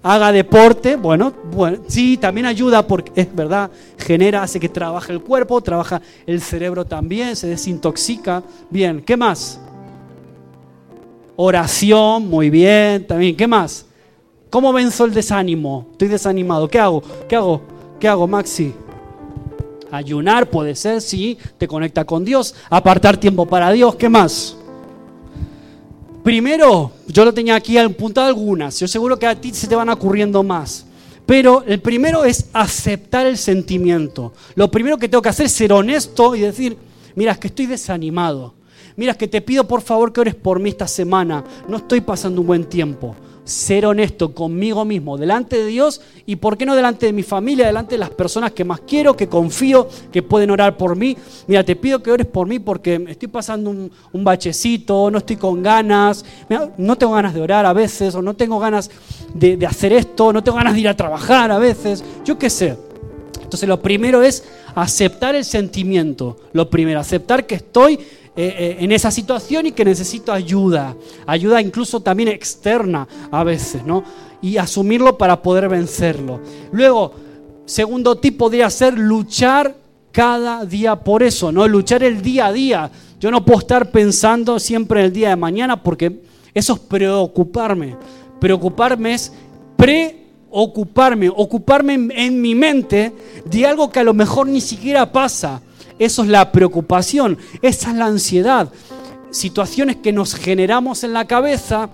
[0.02, 5.20] haga deporte, bueno, bueno, sí, también ayuda porque es verdad, genera, hace que trabaje el
[5.20, 8.42] cuerpo, trabaja el cerebro también, se desintoxica.
[8.70, 9.60] Bien, ¿qué más?
[11.36, 13.36] Oración, muy bien, también.
[13.36, 13.86] ¿Qué más?
[14.50, 15.88] ¿Cómo venzo el desánimo?
[15.92, 16.68] Estoy desanimado.
[16.68, 17.02] ¿Qué hago?
[17.28, 17.62] ¿Qué hago?
[17.98, 18.74] ¿Qué hago, Maxi?
[19.90, 22.54] Ayunar puede ser, sí, te conecta con Dios.
[22.68, 23.96] Apartar tiempo para Dios.
[23.96, 24.56] ¿Qué más?
[26.22, 29.88] Primero, yo lo tenía aquí apuntado algunas, yo seguro que a ti se te van
[29.88, 30.87] ocurriendo más.
[31.24, 34.33] Pero el primero es aceptar el sentimiento.
[34.54, 36.76] Lo primero que tengo que hacer es ser honesto y decir,
[37.14, 38.54] mira, que estoy desanimado.
[38.96, 41.44] Mira, es que te pido por favor que ores por mí esta semana.
[41.68, 46.57] No estoy pasando un buen tiempo ser honesto conmigo mismo, delante de Dios y, ¿por
[46.57, 49.88] qué no delante de mi familia, delante de las personas que más quiero, que confío,
[50.12, 51.16] que pueden orar por mí?
[51.46, 53.90] Mira, te pido que ores por mí porque estoy pasando un,
[54.24, 56.24] bachecito, no estoy con ganas,
[56.76, 58.90] no tengo ganas de orar a veces, o no tengo ganas
[59.35, 62.50] de, de hacer esto, no tengo ganas de ir a trabajar a veces, yo qué
[62.50, 62.76] sé.
[63.50, 64.44] Entonces lo primero es
[64.76, 67.98] aceptar el sentimiento, lo primero, aceptar que estoy
[68.36, 73.84] eh, eh, en esa situación y que necesito ayuda, ayuda incluso también externa a veces,
[73.84, 74.04] ¿no?
[74.40, 76.40] Y asumirlo para poder vencerlo.
[76.70, 77.12] Luego,
[77.66, 79.74] segundo tipo podría ser luchar
[80.12, 81.66] cada día por eso, ¿no?
[81.66, 82.90] Luchar el día a día.
[83.18, 86.22] Yo no puedo estar pensando siempre en el día de mañana porque
[86.54, 87.96] eso es preocuparme.
[88.38, 89.32] Preocuparme es
[89.76, 93.12] preocuparme, ocuparme en mi mente
[93.44, 95.60] de algo que a lo mejor ni siquiera pasa
[96.00, 98.70] eso es la preocupación, esa es la ansiedad.
[99.30, 101.90] Situaciones que nos generamos en la cabeza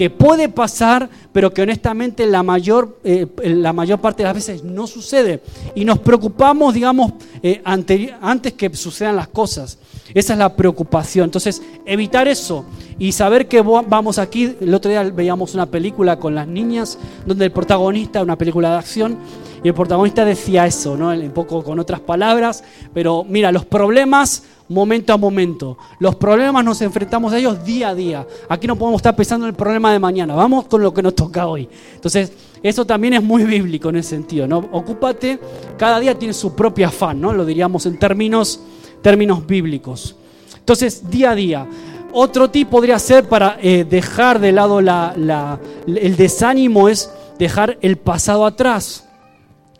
[0.00, 4.64] que puede pasar, pero que honestamente la mayor, eh, la mayor parte de las veces
[4.64, 5.42] no sucede.
[5.74, 9.76] Y nos preocupamos, digamos, eh, antes que sucedan las cosas.
[10.14, 11.24] Esa es la preocupación.
[11.24, 12.64] Entonces, evitar eso
[12.98, 14.56] y saber que vamos aquí.
[14.58, 18.78] El otro día veíamos una película con las niñas, donde el protagonista, una película de
[18.78, 19.18] acción,
[19.62, 21.08] y el protagonista decía eso, ¿no?
[21.08, 25.76] Un poco con otras palabras, pero mira, los problemas momento a momento.
[25.98, 28.26] Los problemas nos enfrentamos a ellos día a día.
[28.48, 30.34] Aquí no podemos estar pensando en el problema de mañana.
[30.34, 31.68] Vamos con lo que nos toca hoy.
[31.94, 34.58] Entonces, eso también es muy bíblico en ese sentido, ¿no?
[34.72, 35.38] Ocúpate,
[35.76, 37.32] cada día tiene su propio afán, ¿no?
[37.32, 38.60] Lo diríamos en términos,
[39.02, 40.14] términos bíblicos.
[40.56, 41.66] Entonces, día a día.
[42.12, 48.46] Otro tip podría ser para eh, dejar de lado el desánimo es dejar el pasado
[48.46, 49.09] atrás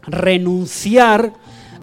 [0.03, 1.33] renunciar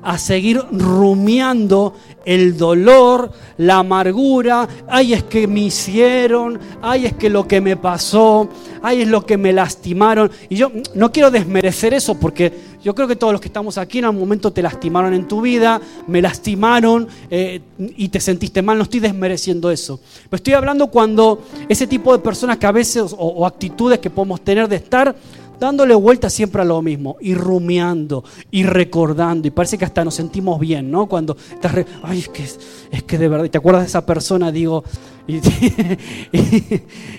[0.03, 7.29] a seguir rumiando el dolor, la amargura, ay es que me hicieron, ay es que
[7.29, 8.49] lo que me pasó,
[8.81, 10.31] ay es lo que me lastimaron.
[10.49, 12.53] Y yo no quiero desmerecer eso porque
[12.83, 15.41] yo creo que todos los que estamos aquí en algún momento te lastimaron en tu
[15.41, 19.99] vida, me lastimaron eh, y te sentiste mal, no estoy desmereciendo eso.
[20.29, 24.41] Pero estoy hablando cuando ese tipo de personas que a veces o actitudes que podemos
[24.41, 25.15] tener de estar
[25.59, 30.15] dándole vuelta siempre a lo mismo, y rumiando, y recordando, y parece que hasta nos
[30.15, 31.07] sentimos bien, ¿no?
[31.07, 34.83] Cuando estás, ay, es que, es que de verdad, te acuerdas de esa persona, digo,
[35.27, 35.41] y,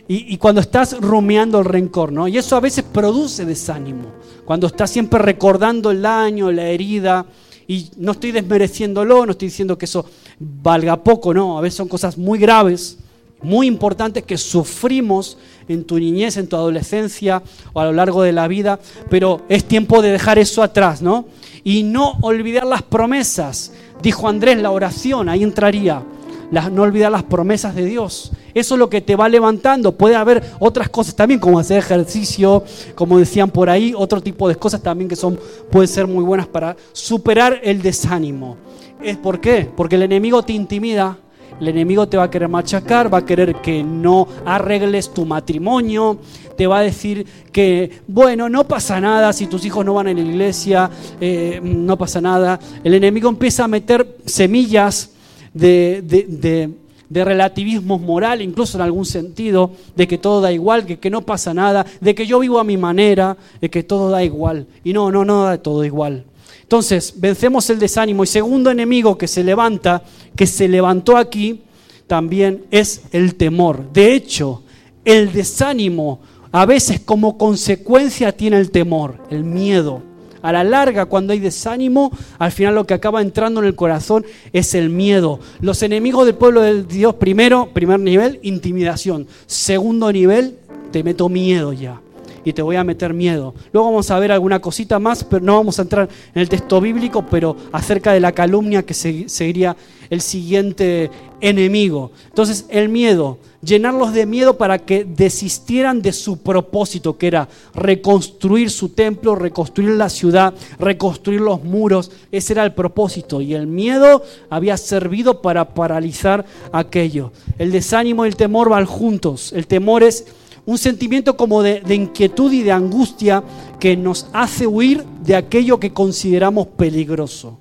[0.09, 2.27] y, cuando estás rumiando el rencor, ¿no?
[2.27, 4.07] Y eso a veces produce desánimo,
[4.44, 7.27] cuando estás siempre recordando el daño, la herida,
[7.66, 10.07] y no estoy desmereciéndolo, no estoy diciendo que eso
[10.38, 12.96] valga poco, no, a veces son cosas muy graves,
[13.42, 18.33] muy importantes que sufrimos en tu niñez, en tu adolescencia o a lo largo de
[18.33, 21.27] la vida, pero es tiempo de dejar eso atrás, ¿no?
[21.64, 23.72] Y no olvidar las promesas.
[24.03, 26.03] Dijo Andrés, la oración, ahí entraría.
[26.51, 28.33] no olvidar las promesas de Dios.
[28.55, 29.92] Eso es lo que te va levantando.
[29.92, 34.57] Puede haber otras cosas también, como hacer ejercicio, como decían por ahí, otro tipo de
[34.57, 35.38] cosas también que son,
[35.70, 38.57] pueden ser muy buenas para superar el desánimo.
[39.03, 39.68] ¿Es por qué?
[39.77, 41.18] Porque el enemigo te intimida,
[41.61, 46.19] el enemigo te va a querer machacar, va a querer que no arregles tu matrimonio,
[46.57, 50.13] te va a decir que, bueno, no pasa nada si tus hijos no van a
[50.13, 52.59] la iglesia, eh, no pasa nada.
[52.83, 55.11] El enemigo empieza a meter semillas
[55.55, 61.11] de, de, relativismo moral, incluso en algún sentido, de que todo da igual, que, que
[61.11, 64.67] no pasa nada, de que yo vivo a mi manera, de que todo da igual.
[64.85, 66.25] Y no, no, no da todo igual.
[66.69, 68.25] Entonces, vencemos el desánimo.
[68.25, 70.03] Y segundo enemigo que se levanta,
[70.37, 71.63] que se levantó aquí,
[72.07, 73.91] también es el temor.
[73.91, 74.63] De hecho,
[75.03, 76.21] el desánimo
[76.53, 80.03] a veces como consecuencia tiene el temor, el miedo.
[80.43, 84.27] A la larga, cuando hay desánimo, al final lo que acaba entrando en el corazón
[84.53, 85.41] es el miedo.
[85.61, 89.27] Los enemigos del pueblo de Dios, primero, primer nivel, intimidación.
[89.47, 90.59] Segundo nivel,
[90.93, 92.03] te meto miedo ya
[92.49, 93.55] y te voy a meter miedo.
[93.73, 96.81] Luego vamos a ver alguna cosita más, pero no vamos a entrar en el texto
[96.81, 99.77] bíblico, pero acerca de la calumnia que sería
[100.09, 102.11] el siguiente enemigo.
[102.29, 108.71] Entonces, el miedo, llenarlos de miedo para que desistieran de su propósito, que era reconstruir
[108.71, 112.11] su templo, reconstruir la ciudad, reconstruir los muros.
[112.33, 113.43] Ese era el propósito.
[113.43, 117.33] Y el miedo había servido para paralizar aquello.
[117.59, 119.53] El desánimo y el temor van juntos.
[119.53, 120.27] El temor es
[120.69, 123.43] un sentimiento como de, inquietud y de angustia
[123.81, 127.57] que nos hace huir de aquello que consideramos peligroso.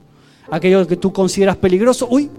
[0.51, 2.29] Aquello que tú consideras peligroso, uy,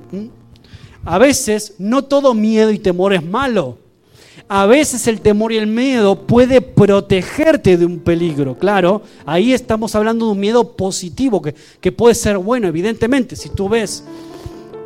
[1.07, 3.79] a veces no todo miedo y temor es malo.
[4.47, 9.01] A veces el temor y el miedo puede protegerte de un peligro, claro.
[9.25, 13.37] Ahí estamos hablando de un miedo positivo que, que puede ser bueno, evidentemente.
[13.37, 14.05] Si tú ves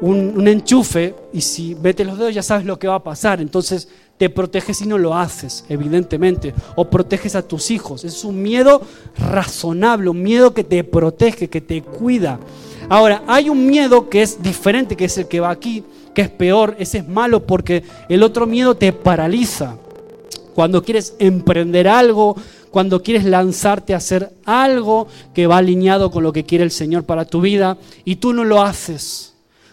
[0.01, 3.41] un, un, enchufe y si metes los dedos ya sabes lo que va a pasar.
[3.41, 3.89] Entonces
[4.23, 8.05] te proteges si no lo haces, evidentemente, o proteges a tus hijos.
[8.05, 8.81] Es un miedo
[9.19, 12.39] razonable, un miedo que te protege, que te cuida.
[12.89, 15.83] Ahora, hay un miedo que es diferente, que es el que va aquí,
[16.15, 19.75] que es peor, ese es malo porque el otro miedo te paraliza.
[20.55, 22.37] Cuando quieres emprender algo,
[22.71, 27.03] cuando quieres lanzarte a hacer algo que va alineado con lo que quiere el Señor
[27.03, 29.32] para tu vida y tú no lo haces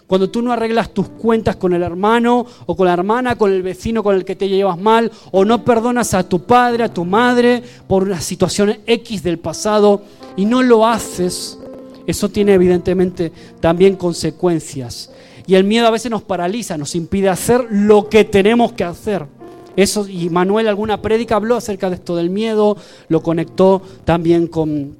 [0.09, 3.61] Cuando tú no arreglas tus cuentas con el hermano o con la hermana, con el
[3.61, 7.05] vecino con el que te llevas mal, o no perdonas a tu padre, a tu
[7.05, 10.01] madre por una situación X del pasado
[10.35, 11.59] y no lo haces,
[12.07, 15.11] eso tiene evidentemente también consecuencias.
[15.45, 19.27] Y el miedo a veces nos paraliza, nos impide hacer lo que tenemos que hacer.
[19.75, 22.77] Eso, y Manuel alguna prédica habló acerca de esto del miedo,
[23.09, 24.95] lo conectó también con,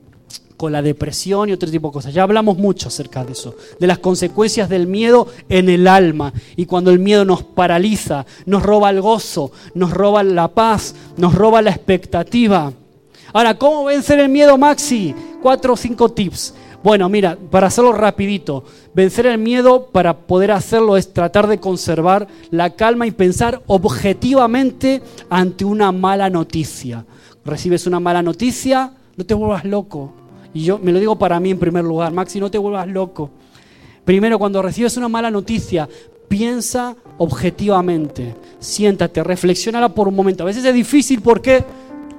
[0.60, 2.14] con la depresión y otro tipo de cosas.
[2.14, 6.34] Ya hablamos mucho acerca de eso, de las consecuencias del miedo en el alma.
[6.58, 11.34] Y cuando el miedo nos paraliza, nos roba el gozo, nos roba la paz, nos
[11.34, 12.74] roba la expectativa.
[13.32, 15.16] Ahora, ¿cómo vencer el miedo, Maxi?
[15.42, 16.54] Cuatro o cinco tips.
[16.84, 22.28] Bueno, mira, para hacerlo rapidito, vencer el miedo para poder hacerlo es tratar de conservar
[22.52, 27.06] la calma y pensar objetivamente ante una mala noticia.
[27.46, 30.19] Recibes una mala noticia, no te vuelvas loco.
[30.54, 33.30] Y yo me lo digo para mí en primer lugar, Maxi, no te vuelvas loco.
[34.04, 35.88] Primero, cuando recibes una mala noticia,
[36.28, 40.44] piensa objetivamente, siéntate, reflexionala por un momento.
[40.44, 41.64] A veces es difícil porque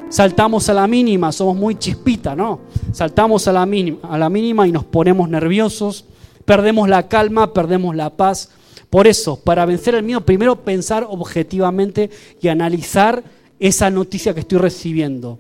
[0.09, 2.61] saltamos a la mínima, somos muy chispita, ¿no?
[2.93, 6.05] Saltamos a la mínima, a la mínima y nos ponemos nerviosos,
[6.45, 8.51] perdemos la calma, perdemos la paz.
[8.91, 12.11] Por eso, para vencer el miedo, primero pensar objetivamente
[12.41, 13.23] y analizar
[13.59, 15.39] esa noticia que estoy recibiendo.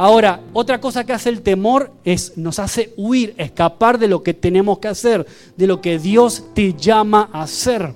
[0.00, 4.32] Ahora, otra cosa que hace el temor es nos hace huir, escapar de lo que
[4.32, 5.26] tenemos que hacer,
[5.56, 7.94] de lo que Dios te llama a hacer.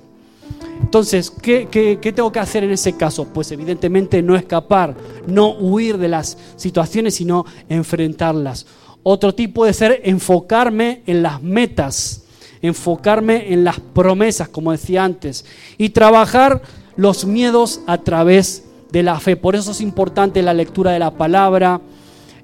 [0.81, 3.29] Entonces, ¿qué, tengo que hacer en ese caso?
[3.33, 4.97] Pues evidentemente no escapar,
[5.27, 8.65] no huir de las situaciones, sino enfrentarlas.
[9.01, 12.25] Otro tipo puede ser enfocarme en las metas,
[12.61, 15.45] enfocarme en las promesas, como decía antes,
[15.77, 16.63] y trabajar
[16.97, 19.37] los miedos a través de la fe.
[19.37, 21.79] Por eso es importante la lectura de la palabra,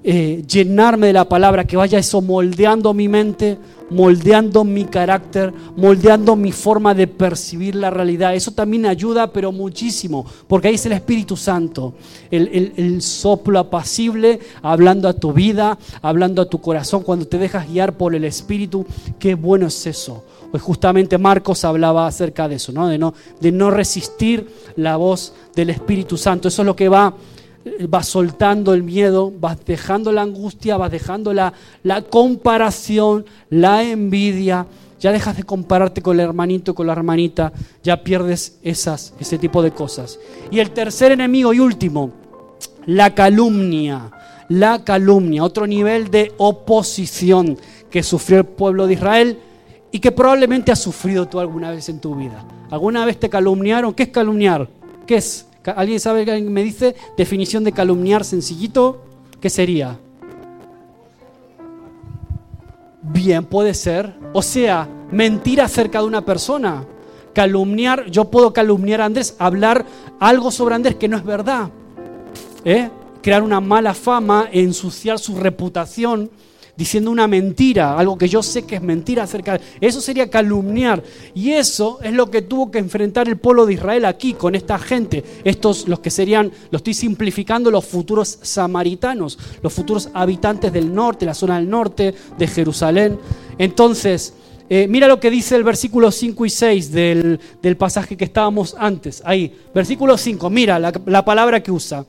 [0.04, 3.58] eh, llenarme de la palabra, que vaya eso moldeando mi mente,
[3.90, 8.36] moldeando mi carácter, moldeando mi forma de percibir la realidad.
[8.36, 11.94] Eso también ayuda, pero muchísimo, porque ahí es el Espíritu Santo,
[12.32, 17.68] el, el soplo apacible, hablando a tu vida, hablando a tu corazón, cuando te dejas
[17.68, 18.86] guiar por el Espíritu.
[19.18, 20.24] Qué bueno es eso.
[20.52, 22.88] Pues justamente Marcos hablaba acerca de eso, ¿no?
[22.88, 26.48] De, no, de no resistir la voz del Espíritu Santo.
[26.48, 27.14] Eso es lo que va
[27.88, 31.54] vas soltando el miedo, vas dejando la angustia, vas dejando la,
[31.84, 34.66] la comparación, la envidia,
[35.00, 37.54] ya dejas de compararte con el hermanito, con la hermanita,
[37.84, 40.20] ya pierdes esas, ese tipo de cosas.
[40.52, 42.12] Y el tercer enemigo y último,
[42.86, 44.12] la calumnia,
[44.50, 47.58] la calumnia, otro nivel de oposición
[47.90, 49.40] que sufrió el pueblo de Israel
[49.92, 52.46] y que probablemente has sufrido tú alguna vez en tu vida.
[52.70, 53.94] ¿Alguna vez te calumniaron?
[53.94, 54.68] ¿Qué es calumniar?
[55.06, 55.46] ¿Qué es?
[55.72, 59.04] ¿Alguien sabe que me dice definición de calumniar sencillito?
[59.40, 59.98] ¿Qué sería?
[63.02, 64.14] Bien, puede ser.
[64.34, 66.86] O sea, mentir acerca de una persona.
[67.34, 69.86] Calumniar, yo puedo calumniar a Andrés, hablar
[70.20, 71.70] algo sobre Andrés que no es verdad.
[72.66, 72.90] ¿Eh?
[73.22, 76.30] Crear una mala fama, ensuciar su reputación
[76.80, 79.62] diciendo una mentira, algo que yo sé que es mentira acerca de...
[79.82, 81.04] Eso sería calumniar.
[81.36, 84.80] Y eso es lo que tuvo que enfrentar el pueblo de Israel aquí, con esta
[84.80, 85.22] gente.
[85.44, 91.26] Estos, los que serían, lo estoy simplificando, los futuros samaritanos, los futuros habitantes del norte,
[91.26, 93.20] la zona del norte de Jerusalén.
[93.58, 94.34] Entonces,
[94.70, 97.40] eh, mira lo que dice el versículo 5 y 6 del,
[97.78, 99.22] pasaje que estábamos antes.
[99.26, 102.06] Ahí, versículo 5, mira la palabra que usa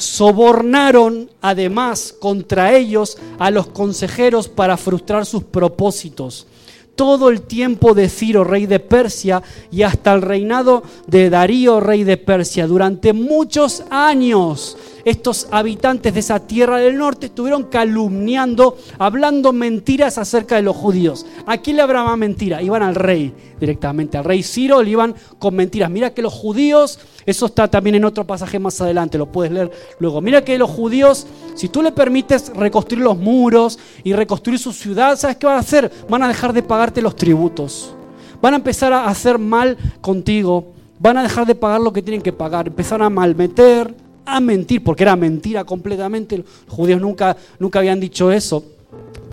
[0.00, 6.46] sobornaron además contra ellos a los consejeros para frustrar sus propósitos.
[6.94, 12.04] Todo el tiempo de Ciro, rey de Persia, y hasta el reinado de Darío, rey
[12.04, 19.52] de Persia, durante muchos años estos habitantes de esa tierra del norte estuvieron calumniando, hablando
[19.52, 21.26] mentiras acerca de los judíos.
[21.46, 22.62] ¿A quién le hablaba mentira?
[22.62, 25.90] Iban al rey directamente, al rey Ciro le iban con mentiras.
[25.90, 29.70] Mira que los judíos, eso está también en otro pasaje más adelante, lo puedes leer
[29.98, 30.20] luego.
[30.20, 35.16] Mira que los judíos, si tú le permites reconstruir los muros y reconstruir su ciudad,
[35.18, 35.90] ¿sabes qué van a hacer?
[36.08, 37.94] Van a dejar de pagarte los tributos.
[38.40, 40.72] Van a empezar a hacer mal contigo.
[40.98, 42.68] Van a dejar de pagar lo que tienen que pagar.
[42.68, 43.94] Empezaron a malmeter,
[44.24, 48.64] a mentir, porque era mentira completamente, los judíos nunca, nunca habían dicho eso,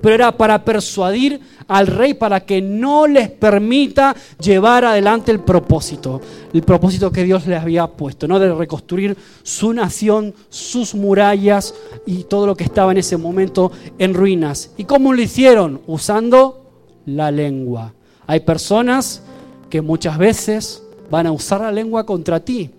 [0.02, 6.22] pero era para persuadir al rey para que no les permita llevar adelante el propósito,
[6.54, 8.40] el propósito que Dios les había puesto, ¿no?
[8.40, 11.74] de reconstruir su nación, sus murallas
[12.06, 14.72] y todo lo que estaba en ese momento en ruinas.
[14.78, 15.82] ¿Y cómo lo hicieron?
[15.88, 16.72] Usando
[17.06, 17.94] la lengua.
[18.28, 19.24] Hay personas
[19.70, 22.72] que muchas veces van a usar la lengua contra ti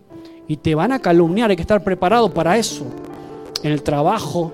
[0.49, 2.87] y te van a calumniar, hay que estar preparado para eso.
[3.63, 4.53] En el trabajo,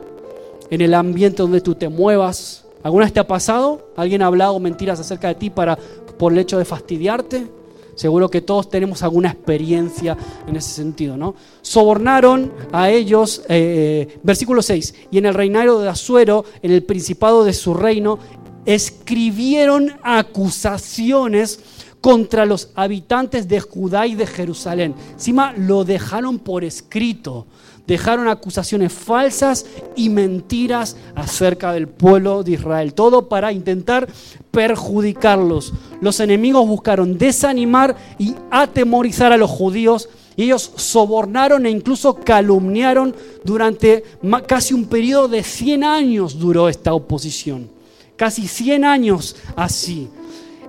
[0.69, 3.93] en el ambiente donde tú te muevas, ¿Alguna vez te ha pasado?
[3.97, 5.77] ¿Alguien ha hablado mentiras acerca de ti para,
[6.19, 7.47] por el hecho de fastidiarte?
[7.95, 11.35] Seguro que todos tenemos alguna experiencia en ese sentido, ¿no?
[11.63, 17.43] Sobornaron a ellos, eh, versículo 6, y en el reinado de Azuero, en el principado
[17.45, 18.19] de su reino,
[18.67, 21.61] escribieron acusaciones
[22.05, 24.95] contra los habitantes de Judá y de Jerusalén.
[25.15, 27.47] Encima lo dejaron por escrito
[27.87, 29.65] dejaron acusaciones falsas
[29.97, 32.93] y mentiras acerca del pueblo de Israel.
[32.93, 34.07] Todo para intentar
[34.51, 35.73] perjudicarlos.
[36.03, 40.11] Los enemigos buscaron desanimar y atemorizar a los judíos.
[40.37, 44.05] Y ellos sobornaron e incluso calumniaron durante
[44.47, 47.71] casi un periodo de 100 años duró esta oposición.
[48.17, 50.11] Casi 100 años así.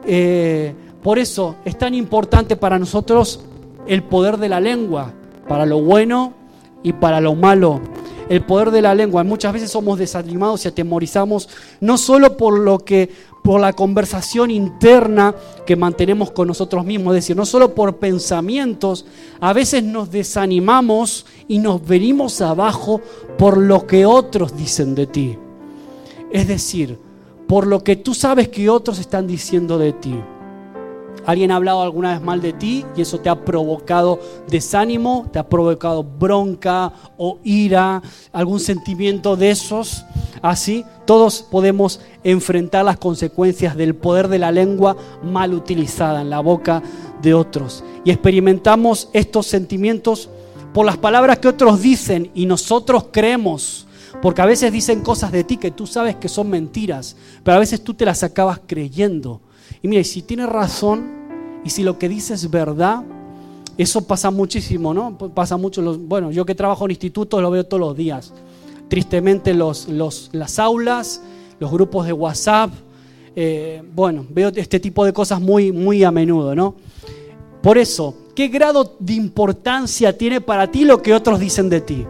[0.07, 0.73] Eh,
[1.05, 3.39] por eso es tan importante para nosotros
[3.85, 5.13] el poder de la lengua,
[5.47, 6.33] para lo bueno
[6.81, 7.79] y para lo malo.
[8.27, 9.23] El poder de la lengua.
[9.23, 11.47] Muchas veces somos desanimados y atemorizamos
[11.79, 13.11] no solo por lo que
[13.43, 19.05] por la conversación interna que mantenemos con nosotros mismos, es decir, no solo por pensamientos,
[19.39, 22.99] a veces nos desanimamos y nos venimos abajo
[23.37, 25.37] por lo que otros dicen de ti.
[26.31, 26.97] Es decir,
[27.47, 30.15] por lo que tú sabes que otros están diciendo de ti.
[31.25, 35.39] Alguien ha hablado alguna vez mal de ti y eso te ha provocado desánimo, te
[35.39, 38.01] ha provocado bronca o ira,
[38.31, 40.05] algún sentimiento de esos.
[40.41, 46.41] Así, todos podemos enfrentar las consecuencias del poder de la lengua mal utilizada en la
[46.41, 46.83] boca
[47.21, 47.83] de otros.
[48.03, 50.29] Y experimentamos estos sentimientos
[50.73, 53.87] por las palabras que otros dicen y nosotros creemos.
[54.21, 57.59] Porque a veces dicen cosas de ti que tú sabes que son mentiras, pero a
[57.59, 59.41] veces tú te las acabas creyendo.
[59.85, 61.05] Y mira, si tienes razón
[61.63, 63.03] y si lo que dices es verdad,
[63.77, 65.15] eso pasa muchísimo, ¿no?
[65.15, 65.99] Pasa mucho.
[65.99, 68.33] bueno, yo que trabajo en institutos lo veo todos los días.
[68.87, 69.87] Tristemente los,
[70.31, 71.21] las aulas,
[71.59, 72.71] los grupos de WhatsApp,
[73.35, 76.73] eh, bueno, veo este tipo de cosas muy, muy a menudo, ¿no?
[77.61, 82.07] Por eso, ¿qué grado de importancia tiene para ti lo que otros dicen de ti?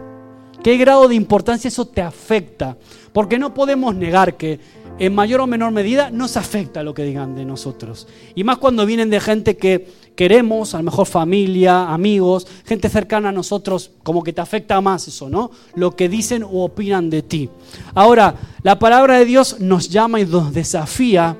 [0.62, 2.78] ¿Qué grado de importancia eso te afecta?
[3.12, 4.60] Porque no podemos negar que
[4.98, 8.06] en mayor o menor medida nos afecta lo que digan de nosotros.
[8.34, 13.28] Y más cuando vienen de gente que queremos, a lo mejor familia, amigos, gente cercana
[13.28, 15.50] a nosotros, como que te afecta más eso, ¿no?
[15.74, 17.50] Lo que dicen o opinan de ti.
[17.94, 21.36] Ahora, la palabra de Dios nos llama y nos desafía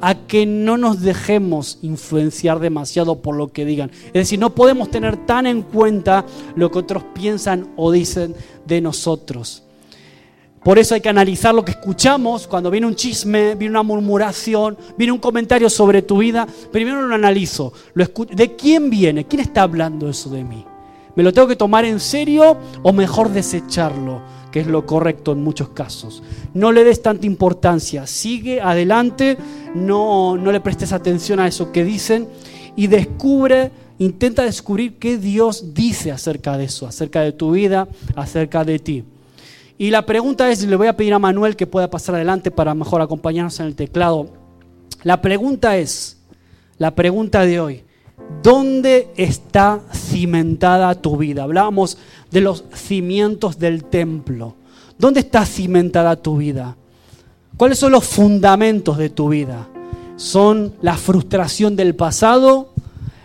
[0.00, 3.90] a que no nos dejemos influenciar demasiado por lo que digan.
[4.08, 8.34] Es decir, no podemos tener tan en cuenta lo que otros piensan o dicen
[8.66, 9.62] de nosotros.
[10.62, 14.76] Por eso hay que analizar lo que escuchamos cuando viene un chisme, viene una murmuración,
[14.98, 16.46] viene un comentario sobre tu vida.
[16.72, 17.72] Primero lo analizo.
[17.94, 19.26] Lo ¿De quién viene?
[19.26, 20.64] ¿Quién está hablando eso de mí?
[21.14, 24.20] ¿Me lo tengo que tomar en serio o mejor desecharlo?
[24.50, 26.22] Que es lo correcto en muchos casos.
[26.52, 28.06] No le des tanta importancia.
[28.06, 29.38] Sigue adelante.
[29.74, 32.28] No, no le prestes atención a eso que dicen.
[32.74, 38.64] Y descubre intenta descubrir qué Dios dice acerca de eso, acerca de tu vida, acerca
[38.64, 39.04] de ti.
[39.78, 42.74] Y la pregunta es, le voy a pedir a Manuel que pueda pasar adelante para
[42.74, 44.28] mejor acompañarnos en el teclado.
[45.02, 46.16] La pregunta es,
[46.78, 47.84] la pregunta de hoy,
[48.42, 51.42] ¿dónde está cimentada tu vida?
[51.42, 51.98] Hablábamos
[52.30, 54.54] de los cimientos del templo.
[54.98, 56.76] ¿Dónde está cimentada tu vida?
[57.58, 59.68] ¿Cuáles son los fundamentos de tu vida?
[60.16, 62.72] ¿Son la frustración del pasado?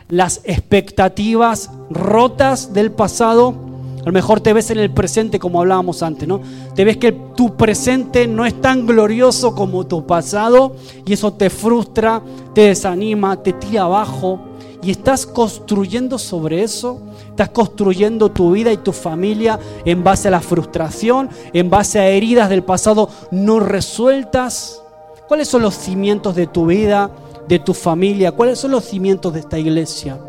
[0.09, 3.70] ¿Las expectativas rotas del pasado?
[4.01, 6.41] A lo mejor te ves en el presente como hablábamos antes, ¿no?
[6.73, 10.75] Te ves que tu presente no es tan glorioso como tu pasado
[11.05, 12.21] y eso te frustra,
[12.55, 14.39] te desanima, te tira abajo
[14.81, 16.99] y estás construyendo sobre eso.
[17.29, 22.07] Estás construyendo tu vida y tu familia en base a la frustración, en base a
[22.07, 24.81] heridas del pasado no resueltas.
[25.27, 27.11] ¿Cuáles son los cimientos de tu vida,
[27.47, 28.31] de tu familia?
[28.31, 30.19] ¿Cuáles son los cimientos de esta iglesia?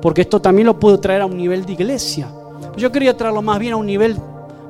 [0.00, 2.32] Porque esto también lo puedo traer a un nivel de iglesia.
[2.76, 4.16] Yo quería traerlo más bien a un nivel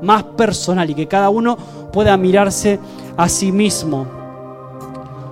[0.02, 1.56] más personal y que cada uno
[1.92, 2.78] pueda mirarse
[3.16, 4.06] a sí mismo.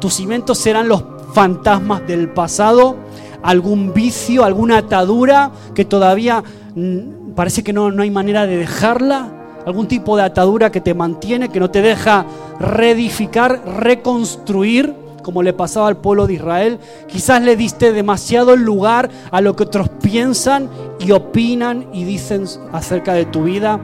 [0.00, 1.02] Tus cimientos serán los
[1.32, 2.96] fantasmas del pasado,
[3.42, 6.42] algún vicio, alguna atadura que todavía
[6.74, 9.28] mm, parece que no, no hay manera de dejarla,
[9.66, 12.24] algún tipo de atadura que te mantiene, que no te deja
[12.60, 14.94] reedificar, reconstruir
[15.28, 16.78] como le pasaba al pueblo de Israel.
[17.06, 23.12] Quizás le diste demasiado lugar a lo que otros piensan y opinan y dicen acerca
[23.12, 23.78] de tu vida.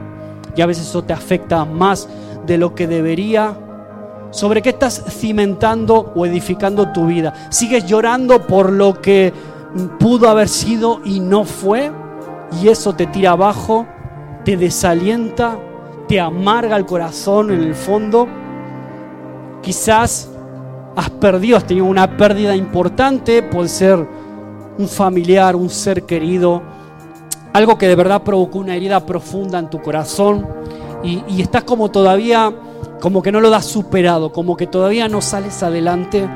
[0.55, 2.09] Y a veces eso te afecta más
[2.47, 3.55] de lo que debería.
[4.31, 7.31] ¿Sobre qué estás cimentando o edificando tu vida?
[7.51, 9.31] ¿Sigues llorando por lo que
[9.99, 11.91] pudo haber sido y no fue?
[12.59, 13.85] Y eso te tira abajo,
[14.43, 15.59] te desalienta,
[16.07, 18.27] te amarga el corazón en el fondo
[19.65, 20.29] quizás
[20.95, 24.07] has perdido, has tenido una pérdida importante, puede ser
[24.77, 26.61] un familiar, un ser querido,
[27.53, 30.47] algo que de verdad provocó una herida profunda en tu corazón
[31.03, 32.53] y, estás como todavía,
[32.99, 36.27] como que no lo das superado, como que todavía no sales adelante,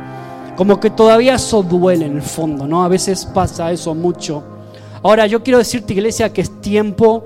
[0.55, 2.84] como que todavía eso duele en el fondo, ¿no?
[2.84, 4.43] A veces pasa eso mucho.
[5.01, 7.26] Ahora yo quiero decirte, iglesia, que es tiempo,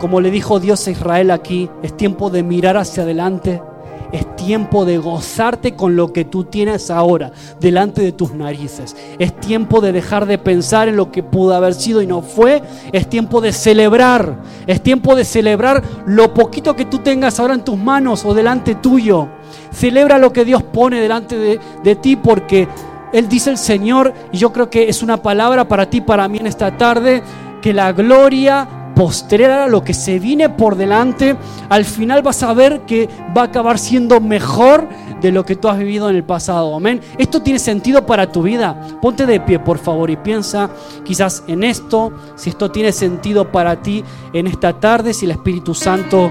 [0.00, 3.62] como le dijo Dios a Israel aquí, es tiempo de mirar hacia adelante
[4.12, 8.94] es tiempo de gozarte con lo que tú tienes ahora delante de tus narices.
[9.18, 12.62] Es tiempo de dejar de pensar en lo que pudo haber sido y no fue.
[12.92, 14.36] Es tiempo de celebrar.
[14.66, 18.74] Es tiempo de celebrar lo poquito que tú tengas ahora en tus manos o delante
[18.74, 19.28] tuyo.
[19.72, 22.68] Celebra lo que Dios pone delante de, de ti porque
[23.14, 26.38] Él dice el Señor, y yo creo que es una palabra para ti, para mí
[26.38, 27.22] en esta tarde,
[27.62, 31.36] que la gloria postrera, lo que se viene por delante,
[31.68, 34.88] al final vas a ver que va a acabar siendo mejor
[35.20, 36.74] de lo que tú has vivido en el pasado.
[36.74, 37.00] Amén.
[37.18, 38.98] Esto tiene sentido para tu vida.
[39.00, 40.70] Ponte de pie, por favor, y piensa
[41.04, 45.74] quizás en esto, si esto tiene sentido para ti en esta tarde, si el Espíritu
[45.74, 46.30] Santo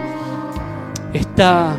[1.13, 1.77] está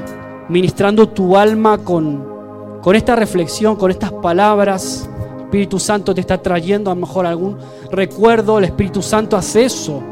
[0.48, 5.08] ministrando tu alma con, con esta reflexión, con estas palabras.
[5.36, 7.58] El Espíritu Santo te está trayendo a lo mejor algún
[7.90, 10.02] recuerdo, el Espíritu Santo hace eso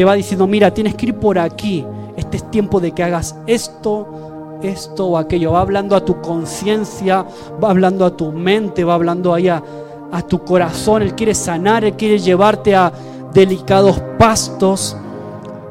[0.00, 1.84] te va diciendo, mira, tienes que ir por aquí.
[2.16, 5.52] Este es tiempo de que hagas esto, esto o aquello.
[5.52, 7.26] Va hablando a tu conciencia,
[7.62, 9.62] va hablando a tu mente, va hablando ahí a,
[10.10, 11.02] a tu corazón.
[11.02, 12.90] Él quiere sanar, Él quiere llevarte a
[13.34, 14.96] delicados pastos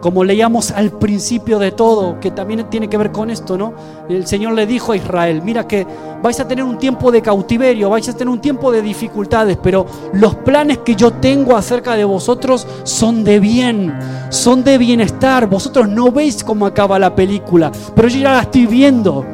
[0.01, 3.73] como leíamos al principio de todo, que también tiene que ver con esto, ¿no?
[4.07, 5.85] El Señor le dijo a Israel, mira que
[6.21, 9.85] vais a tener un tiempo de cautiverio, vais a tener un tiempo de dificultades, pero
[10.13, 13.97] los planes que yo tengo acerca de vosotros son de bien,
[14.29, 15.47] son de bienestar.
[15.47, 19.25] Vosotros no veis cómo acaba la película, pero yo ya la estoy viendo.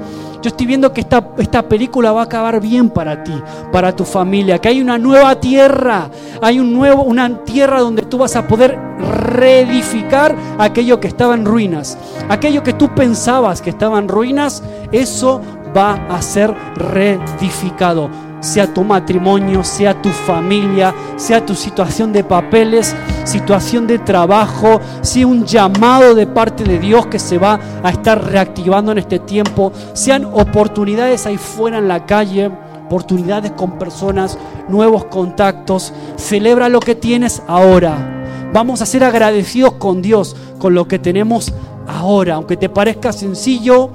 [0.46, 3.34] Yo estoy viendo que esta, esta película va a acabar bien para ti,
[3.72, 6.08] para tu familia, que hay una nueva tierra,
[6.40, 11.46] hay un nuevo, una tierra donde tú vas a poder reedificar aquello que estaba en
[11.46, 11.98] ruinas.
[12.30, 15.42] Aquello que tú pensabas que estaba en ruinas, eso
[15.76, 18.12] va a ser reedificado
[18.46, 25.26] sea tu matrimonio, sea tu familia, sea tu situación de papeles, situación de trabajo, sea
[25.26, 29.74] un llamado de parte de Dios que se va a estar reactivando en este tiempo,
[29.94, 32.52] sean oportunidades ahí fuera en la calle,
[32.86, 34.38] oportunidades con personas,
[34.70, 35.92] nuevos contactos.
[36.16, 38.52] Celebra lo que tienes ahora.
[38.54, 41.52] Vamos a ser agradecidos con Dios, con lo que tenemos
[41.88, 43.90] ahora, aunque te parezca sencillo,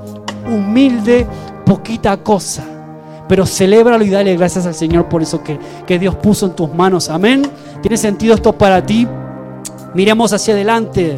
[0.49, 1.25] humilde,
[1.65, 2.70] poquita cosa
[3.31, 5.57] pero celébralo y dale gracias al Señor por eso que,
[5.87, 7.09] que Dios puso en tus manos.
[7.09, 7.49] Amén.
[7.81, 9.07] ¿Tiene sentido esto para ti?
[9.95, 11.15] Miremos hacia adelante.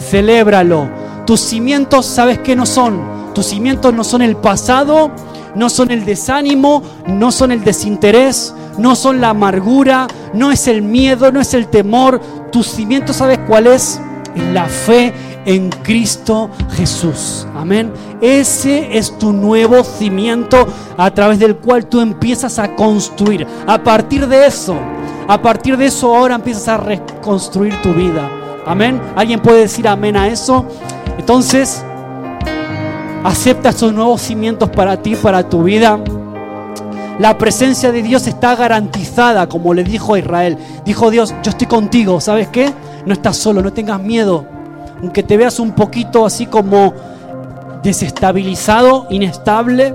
[0.00, 0.88] Celébralo.
[1.24, 3.34] Tus cimientos, ¿sabes qué no son?
[3.36, 5.12] Tus cimientos no son el pasado,
[5.54, 10.82] no son el desánimo, no son el desinterés, no son la amargura, no es el
[10.82, 12.20] miedo, no es el temor.
[12.50, 14.00] Tus cimientos, ¿sabes cuál es?
[14.52, 15.12] la fe
[15.48, 17.46] en Cristo Jesús.
[17.56, 17.90] Amén.
[18.20, 20.66] Ese es tu nuevo cimiento
[20.98, 23.46] a través del cual tú empiezas a construir.
[23.66, 24.76] A partir de eso,
[25.26, 28.30] a partir de eso ahora empiezas a reconstruir tu vida.
[28.66, 29.00] Amén.
[29.16, 30.66] ¿Alguien puede decir amén a eso?
[31.18, 31.82] Entonces,
[33.24, 35.98] acepta esos nuevos cimientos para ti, para tu vida.
[37.18, 40.58] La presencia de Dios está garantizada, como le dijo a Israel.
[40.84, 42.70] Dijo Dios, yo estoy contigo, ¿sabes qué?
[43.06, 44.57] No estás solo, no tengas miedo
[45.00, 46.94] aunque te veas un poquito así como
[47.82, 49.94] desestabilizado, inestable,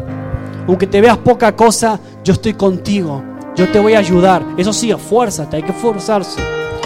[0.67, 3.21] aunque te veas poca cosa, yo estoy contigo,
[3.55, 4.43] yo te voy a ayudar.
[4.57, 6.41] Eso sí, esfuérzate, hay que esforzarse.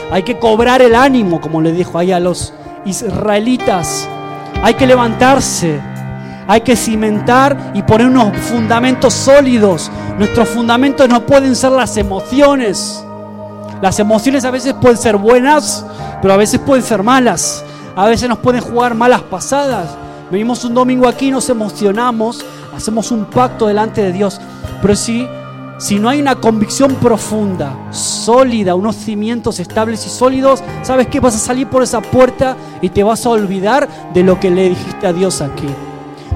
[0.09, 2.53] Hay que cobrar el ánimo, como le dijo ahí a los
[2.85, 4.07] israelitas.
[4.63, 5.79] Hay que levantarse,
[6.47, 9.91] hay que cimentar y poner unos fundamentos sólidos.
[10.17, 13.03] Nuestros fundamentos no pueden ser las emociones.
[13.81, 15.85] Las emociones a veces pueden ser buenas,
[16.21, 17.63] pero a veces pueden ser malas.
[17.97, 19.97] A veces nos pueden jugar malas pasadas.
[20.29, 22.45] Venimos un domingo aquí, nos emocionamos,
[22.75, 24.39] hacemos un pacto delante de Dios.
[24.83, 25.27] Pero si,
[25.79, 31.19] si no hay una convicción profunda, sólida, unos cimientos estables y sólidos, ¿sabes qué?
[31.19, 34.69] Vas a salir por esa puerta y te vas a olvidar de lo que le
[34.69, 35.67] dijiste a Dios aquí.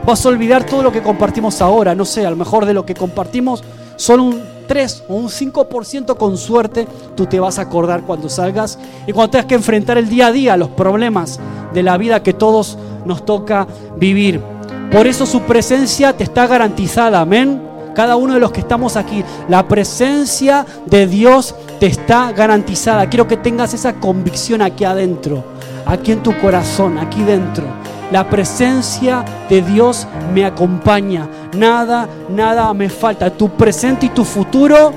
[0.03, 1.93] Vas a olvidar todo lo que compartimos ahora.
[1.93, 3.63] No sé, a lo mejor de lo que compartimos
[3.97, 4.41] solo un
[4.71, 9.31] 3 o un 5% con suerte, tú te vas a acordar cuando salgas y cuando
[9.31, 11.41] tengas que enfrentar el día a día, los problemas
[11.73, 13.67] de la vida que todos nos toca
[13.97, 14.39] vivir.
[14.89, 17.61] Por eso su presencia te está garantizada, amén.
[17.93, 23.09] Cada uno de los que estamos aquí, la presencia de Dios te está garantizada.
[23.09, 25.43] Quiero que tengas esa convicción aquí adentro,
[25.85, 27.65] aquí en tu corazón, aquí dentro.
[28.09, 31.27] La presencia de Dios me acompaña.
[31.53, 33.29] Nada, nada me falta.
[33.29, 34.91] Tu presente y tu futuro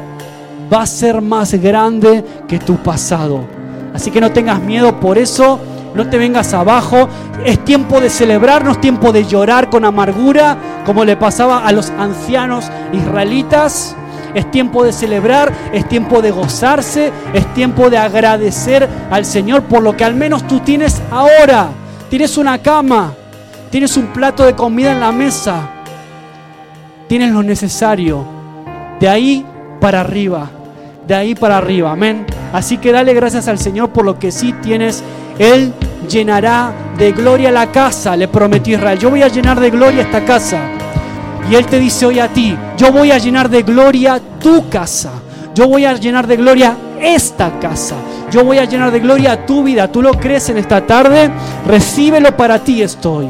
[0.73, 3.45] va a ser más grande que tu pasado.
[3.93, 5.61] Así que no tengas miedo por eso,
[5.95, 7.09] no te vengas abajo.
[7.45, 11.73] Es tiempo de celebrar, no es tiempo de llorar con amargura, como le pasaba a
[11.73, 13.95] los ancianos israelitas.
[14.35, 19.81] Es tiempo de celebrar, es tiempo de gozarse, es tiempo de agradecer al Señor por
[19.81, 21.69] lo que al menos tú tienes ahora.
[22.11, 23.13] Tienes una cama,
[23.71, 25.71] tienes un plato de comida en la mesa,
[27.15, 28.25] tienes lo necesario.
[28.99, 29.47] De ahí
[29.81, 30.51] para arriba,
[31.07, 32.27] de ahí para arriba, amén.
[32.53, 35.01] Así que dale gracias al Señor por lo que sí tienes.
[35.39, 35.73] Él
[36.11, 38.99] llenará de gloria la casa, le prometió Israel.
[38.99, 40.59] Yo voy a llenar de gloria esta casa.
[41.49, 45.13] Y Él te dice hoy a ti, yo voy a llenar de gloria tu casa.
[45.55, 47.95] Yo voy a llenar de gloria esta casa.
[48.33, 49.87] Yo voy a llenar de gloria tu vida.
[49.87, 51.31] ¿Tú lo crees en esta tarde?
[51.65, 53.29] Recíbelo para ti estoy.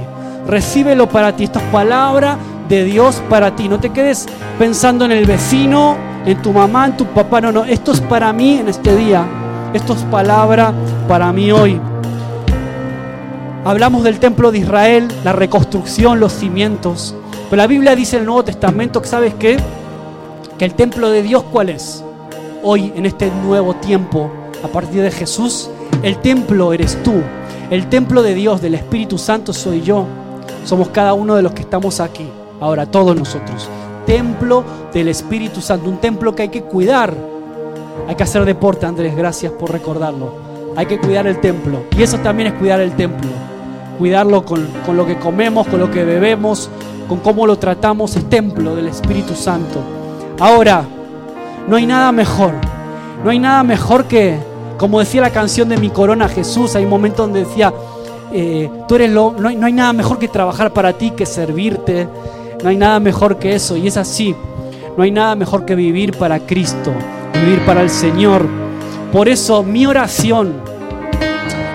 [0.49, 1.45] Recíbelo para ti.
[1.45, 2.39] Esta es palabra
[2.69, 3.69] de Dios para ti.
[3.69, 4.27] No te quedes
[4.59, 7.41] pensando en el vecino, en tu mamá, en tu papá.
[7.41, 7.65] No, no.
[7.65, 9.25] Esto es para mí en este día.
[9.73, 10.73] Esto es palabra
[11.09, 11.81] para mí hoy.
[13.65, 17.15] Hablamos del templo de Israel, la reconstrucción, los cimientos.
[17.51, 19.57] Pero la Biblia dice en el Nuevo Testamento que sabes qué?
[20.59, 22.05] Que el templo de Dios cuál es?
[22.62, 24.31] Hoy en este nuevo tiempo,
[24.62, 25.71] a partir de Jesús,
[26.03, 27.15] el templo eres tú.
[27.71, 30.07] El templo de Dios, del Espíritu Santo soy yo.
[30.65, 32.29] Somos cada uno de los que estamos aquí.
[32.61, 33.68] Ahora todos nosotros.
[34.07, 37.14] Templo del Espíritu Santo, un templo que hay que cuidar.
[38.09, 40.32] Hay que hacer deporte, Andrés, gracias por recordarlo.
[40.76, 41.84] Hay que cuidar el templo.
[41.96, 43.30] Y eso también es cuidar el templo.
[43.98, 46.68] Cuidarlo con, con lo que comemos, con lo que bebemos,
[47.09, 49.80] con cómo lo tratamos, es templo del Espíritu Santo.
[50.38, 50.84] Ahora,
[51.68, 52.52] no hay nada mejor,
[53.22, 54.38] no hay nada mejor que,
[54.78, 57.72] como decía la canción de Mi Corona Jesús, hay un momento donde decía,
[58.32, 61.26] eh, tú eres lo, no hay, no hay nada mejor que trabajar para ti, que
[61.26, 62.09] servirte,
[62.65, 64.35] no hay nada mejor que eso, y es así,
[64.97, 66.95] no hay nada mejor que vivir para Cristo,
[67.35, 68.49] vivir para el Señor.
[69.12, 70.55] Por eso mi oración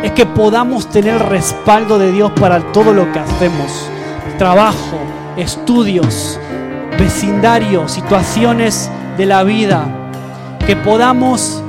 [0.01, 3.87] es que podamos tener respaldo de Dios para todo lo que hacemos,
[4.39, 4.97] trabajo,
[5.37, 6.39] estudios,
[6.97, 9.85] vecindario, situaciones de la vida,
[10.65, 11.61] que podamos,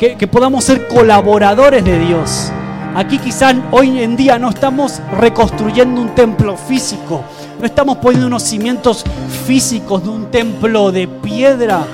[0.00, 2.50] que, que podamos ser colaboradores de Dios.
[2.96, 7.22] Aquí quizás hoy en día no estamos reconstruyendo un templo físico,
[7.58, 9.04] no estamos poniendo unos cimientos
[9.46, 11.84] físicos de un templo de piedra,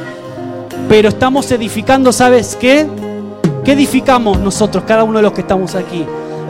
[0.89, 2.87] pero estamos edificando, ¿sabes qué?
[3.65, 6.05] ¿Qué edificamos nosotros, cada uno de los que estamos aquí?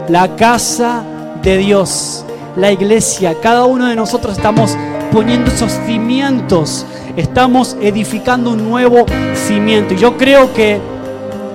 [0.09, 1.03] La casa
[1.41, 4.77] de Dios la iglesia, cada uno de nosotros estamos
[5.11, 6.85] poniendo esos cimientos,
[7.15, 9.93] estamos edificando un nuevo cimiento.
[9.93, 10.79] Y yo creo que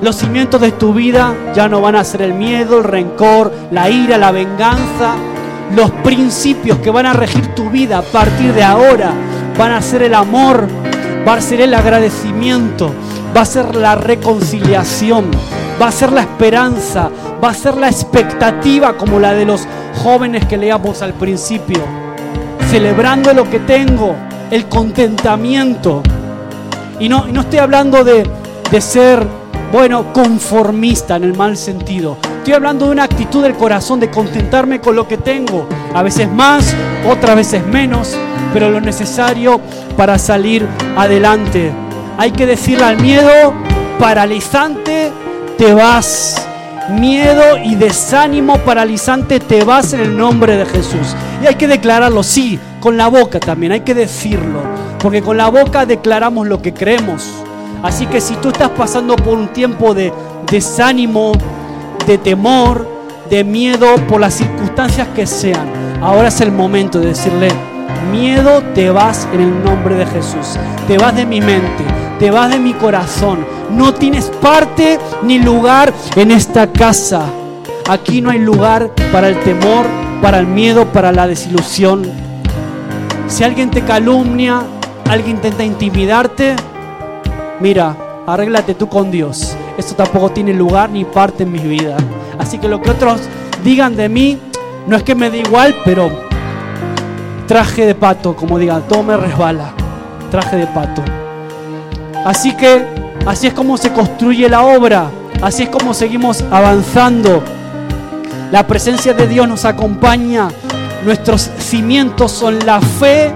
[0.03, 3.91] los cimientos de tu vida ya no van a ser el miedo, el rencor, la
[3.91, 5.15] ira, la venganza.
[5.75, 9.13] Los principios que van a regir tu vida a partir de ahora
[9.57, 10.67] van a ser el amor,
[11.27, 12.93] va a ser el agradecimiento,
[13.37, 15.31] va a ser la reconciliación,
[15.81, 17.09] va a ser la esperanza,
[17.43, 19.67] va a ser la expectativa como la de los
[20.03, 21.79] jóvenes que leamos al principio,
[22.71, 24.17] celebrando lo que tengo,
[24.51, 26.03] el contentamiento.
[26.99, 28.29] Y no, no estoy hablando de,
[28.71, 29.25] de ser,
[29.73, 32.19] bueno, conformista en el mal sentido.
[32.41, 35.69] Estoy hablando de una actitud del corazón, de contentarme con lo que tengo.
[35.93, 36.75] A veces más,
[37.07, 38.17] otras veces menos,
[38.55, 39.61] pero lo necesario
[39.95, 40.67] para salir
[40.97, 41.71] adelante.
[42.17, 43.53] Hay que decirle al miedo,
[43.99, 45.13] paralizante,
[45.59, 46.49] te vas
[46.89, 51.15] miedo y desánimo paralizante, te vas en el nombre de Jesús.
[51.43, 54.63] Y hay que declararlo, sí, con la boca también, hay que decirlo,
[54.99, 57.29] porque con la boca declaramos lo que creemos.
[57.83, 60.11] Así que si tú estás pasando por un tiempo de
[60.51, 61.33] desánimo,
[62.07, 62.87] de temor,
[63.29, 65.71] de miedo, por las circunstancias que sean,
[66.01, 67.49] ahora es el momento de decirle,
[68.11, 71.85] miedo te vas en el nombre de Jesús, te vas de mi mente,
[72.19, 73.47] te vas de mi corazón.
[73.71, 77.23] No tienes parte ni lugar en esta casa.
[77.89, 79.87] Aquí no hay lugar para el temor,
[80.21, 82.03] para el miedo, para la desilusión.
[83.29, 84.63] Si alguien te calumnia,
[85.09, 86.57] alguien intenta intimidarte,
[87.61, 87.97] mira,
[88.27, 89.57] arréglate tú con Dios.
[89.77, 91.97] Esto tampoco tiene lugar ni parte en mi vida.
[92.39, 93.21] Así que lo que otros
[93.65, 94.39] digan de mí,
[94.87, 96.11] no es que me dé igual, pero
[97.47, 99.73] traje de pato, como digan, todo me resbala.
[100.31, 101.03] Traje de pato.
[102.25, 102.87] Así que
[103.27, 105.11] así es como se construye la obra,
[105.43, 107.43] así es como seguimos avanzando.
[108.53, 110.49] La presencia de Dios nos acompaña,
[111.05, 113.33] nuestros cimientos son la fe,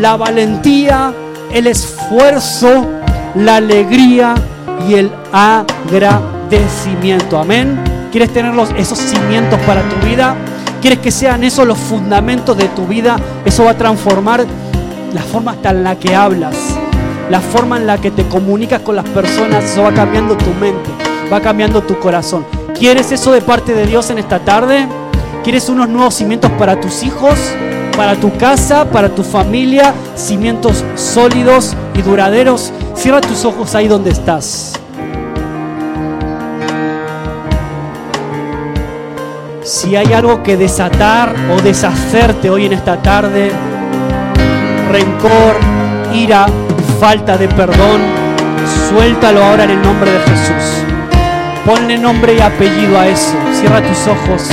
[0.00, 1.12] la valentía,
[1.52, 2.86] el esfuerzo,
[3.34, 4.34] la alegría
[4.88, 7.38] y el agradecimiento.
[7.38, 7.78] Amén.
[8.10, 10.34] ¿Quieres tener esos cimientos para tu vida?
[10.80, 13.18] ¿Quieres que sean esos los fundamentos de tu vida?
[13.44, 14.46] Eso va a transformar
[15.12, 16.56] la forma hasta en la que hablas,
[17.28, 20.90] la forma en la que te comunicas con las personas, eso va cambiando tu mente,
[21.32, 22.46] va cambiando tu corazón.
[22.78, 24.86] ¿Quieres eso de parte de Dios en esta tarde?
[25.42, 27.38] ¿Quieres unos nuevos cimientos para tus hijos,
[27.96, 29.92] para tu casa, para tu familia?
[30.14, 32.72] Cimientos sólidos y duraderos.
[33.00, 34.74] Cierra tus ojos ahí donde estás.
[39.62, 43.52] Si hay algo que desatar o deshacerte hoy en esta tarde,
[44.92, 45.56] rencor,
[46.12, 46.44] ira,
[47.00, 48.02] falta de perdón,
[48.90, 50.84] suéltalo ahora en el nombre de Jesús.
[51.64, 53.32] Ponle nombre y apellido a eso.
[53.58, 54.46] Cierra tus ojos.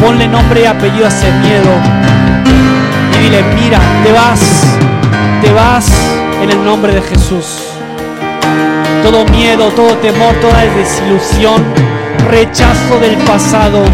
[0.00, 1.70] Ponle nombre y apellido a ese miedo.
[3.14, 4.40] Y dile, mira, te vas,
[5.40, 6.11] te vas
[6.42, 7.44] en el nombre de Jesús.
[9.02, 11.62] Todo miedo, todo temor, toda desilusión,
[12.28, 13.84] rechazo del pasado,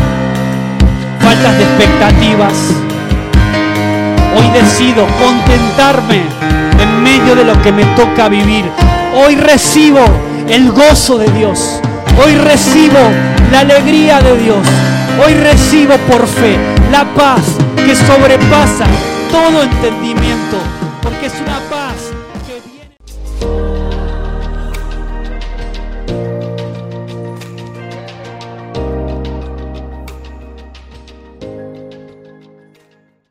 [1.20, 2.54] faltas de expectativas.
[4.36, 6.22] Hoy decido contentarme
[6.80, 8.64] en medio de lo que me toca vivir.
[9.14, 10.00] Hoy recibo
[10.48, 11.80] el gozo de Dios.
[12.24, 12.98] Hoy recibo
[13.52, 14.66] la alegría de Dios.
[15.24, 16.56] Hoy recibo por fe
[16.90, 17.42] la paz
[17.76, 18.86] que sobrepasa
[19.30, 20.56] todo entendimiento.
[21.02, 21.77] Porque es una paz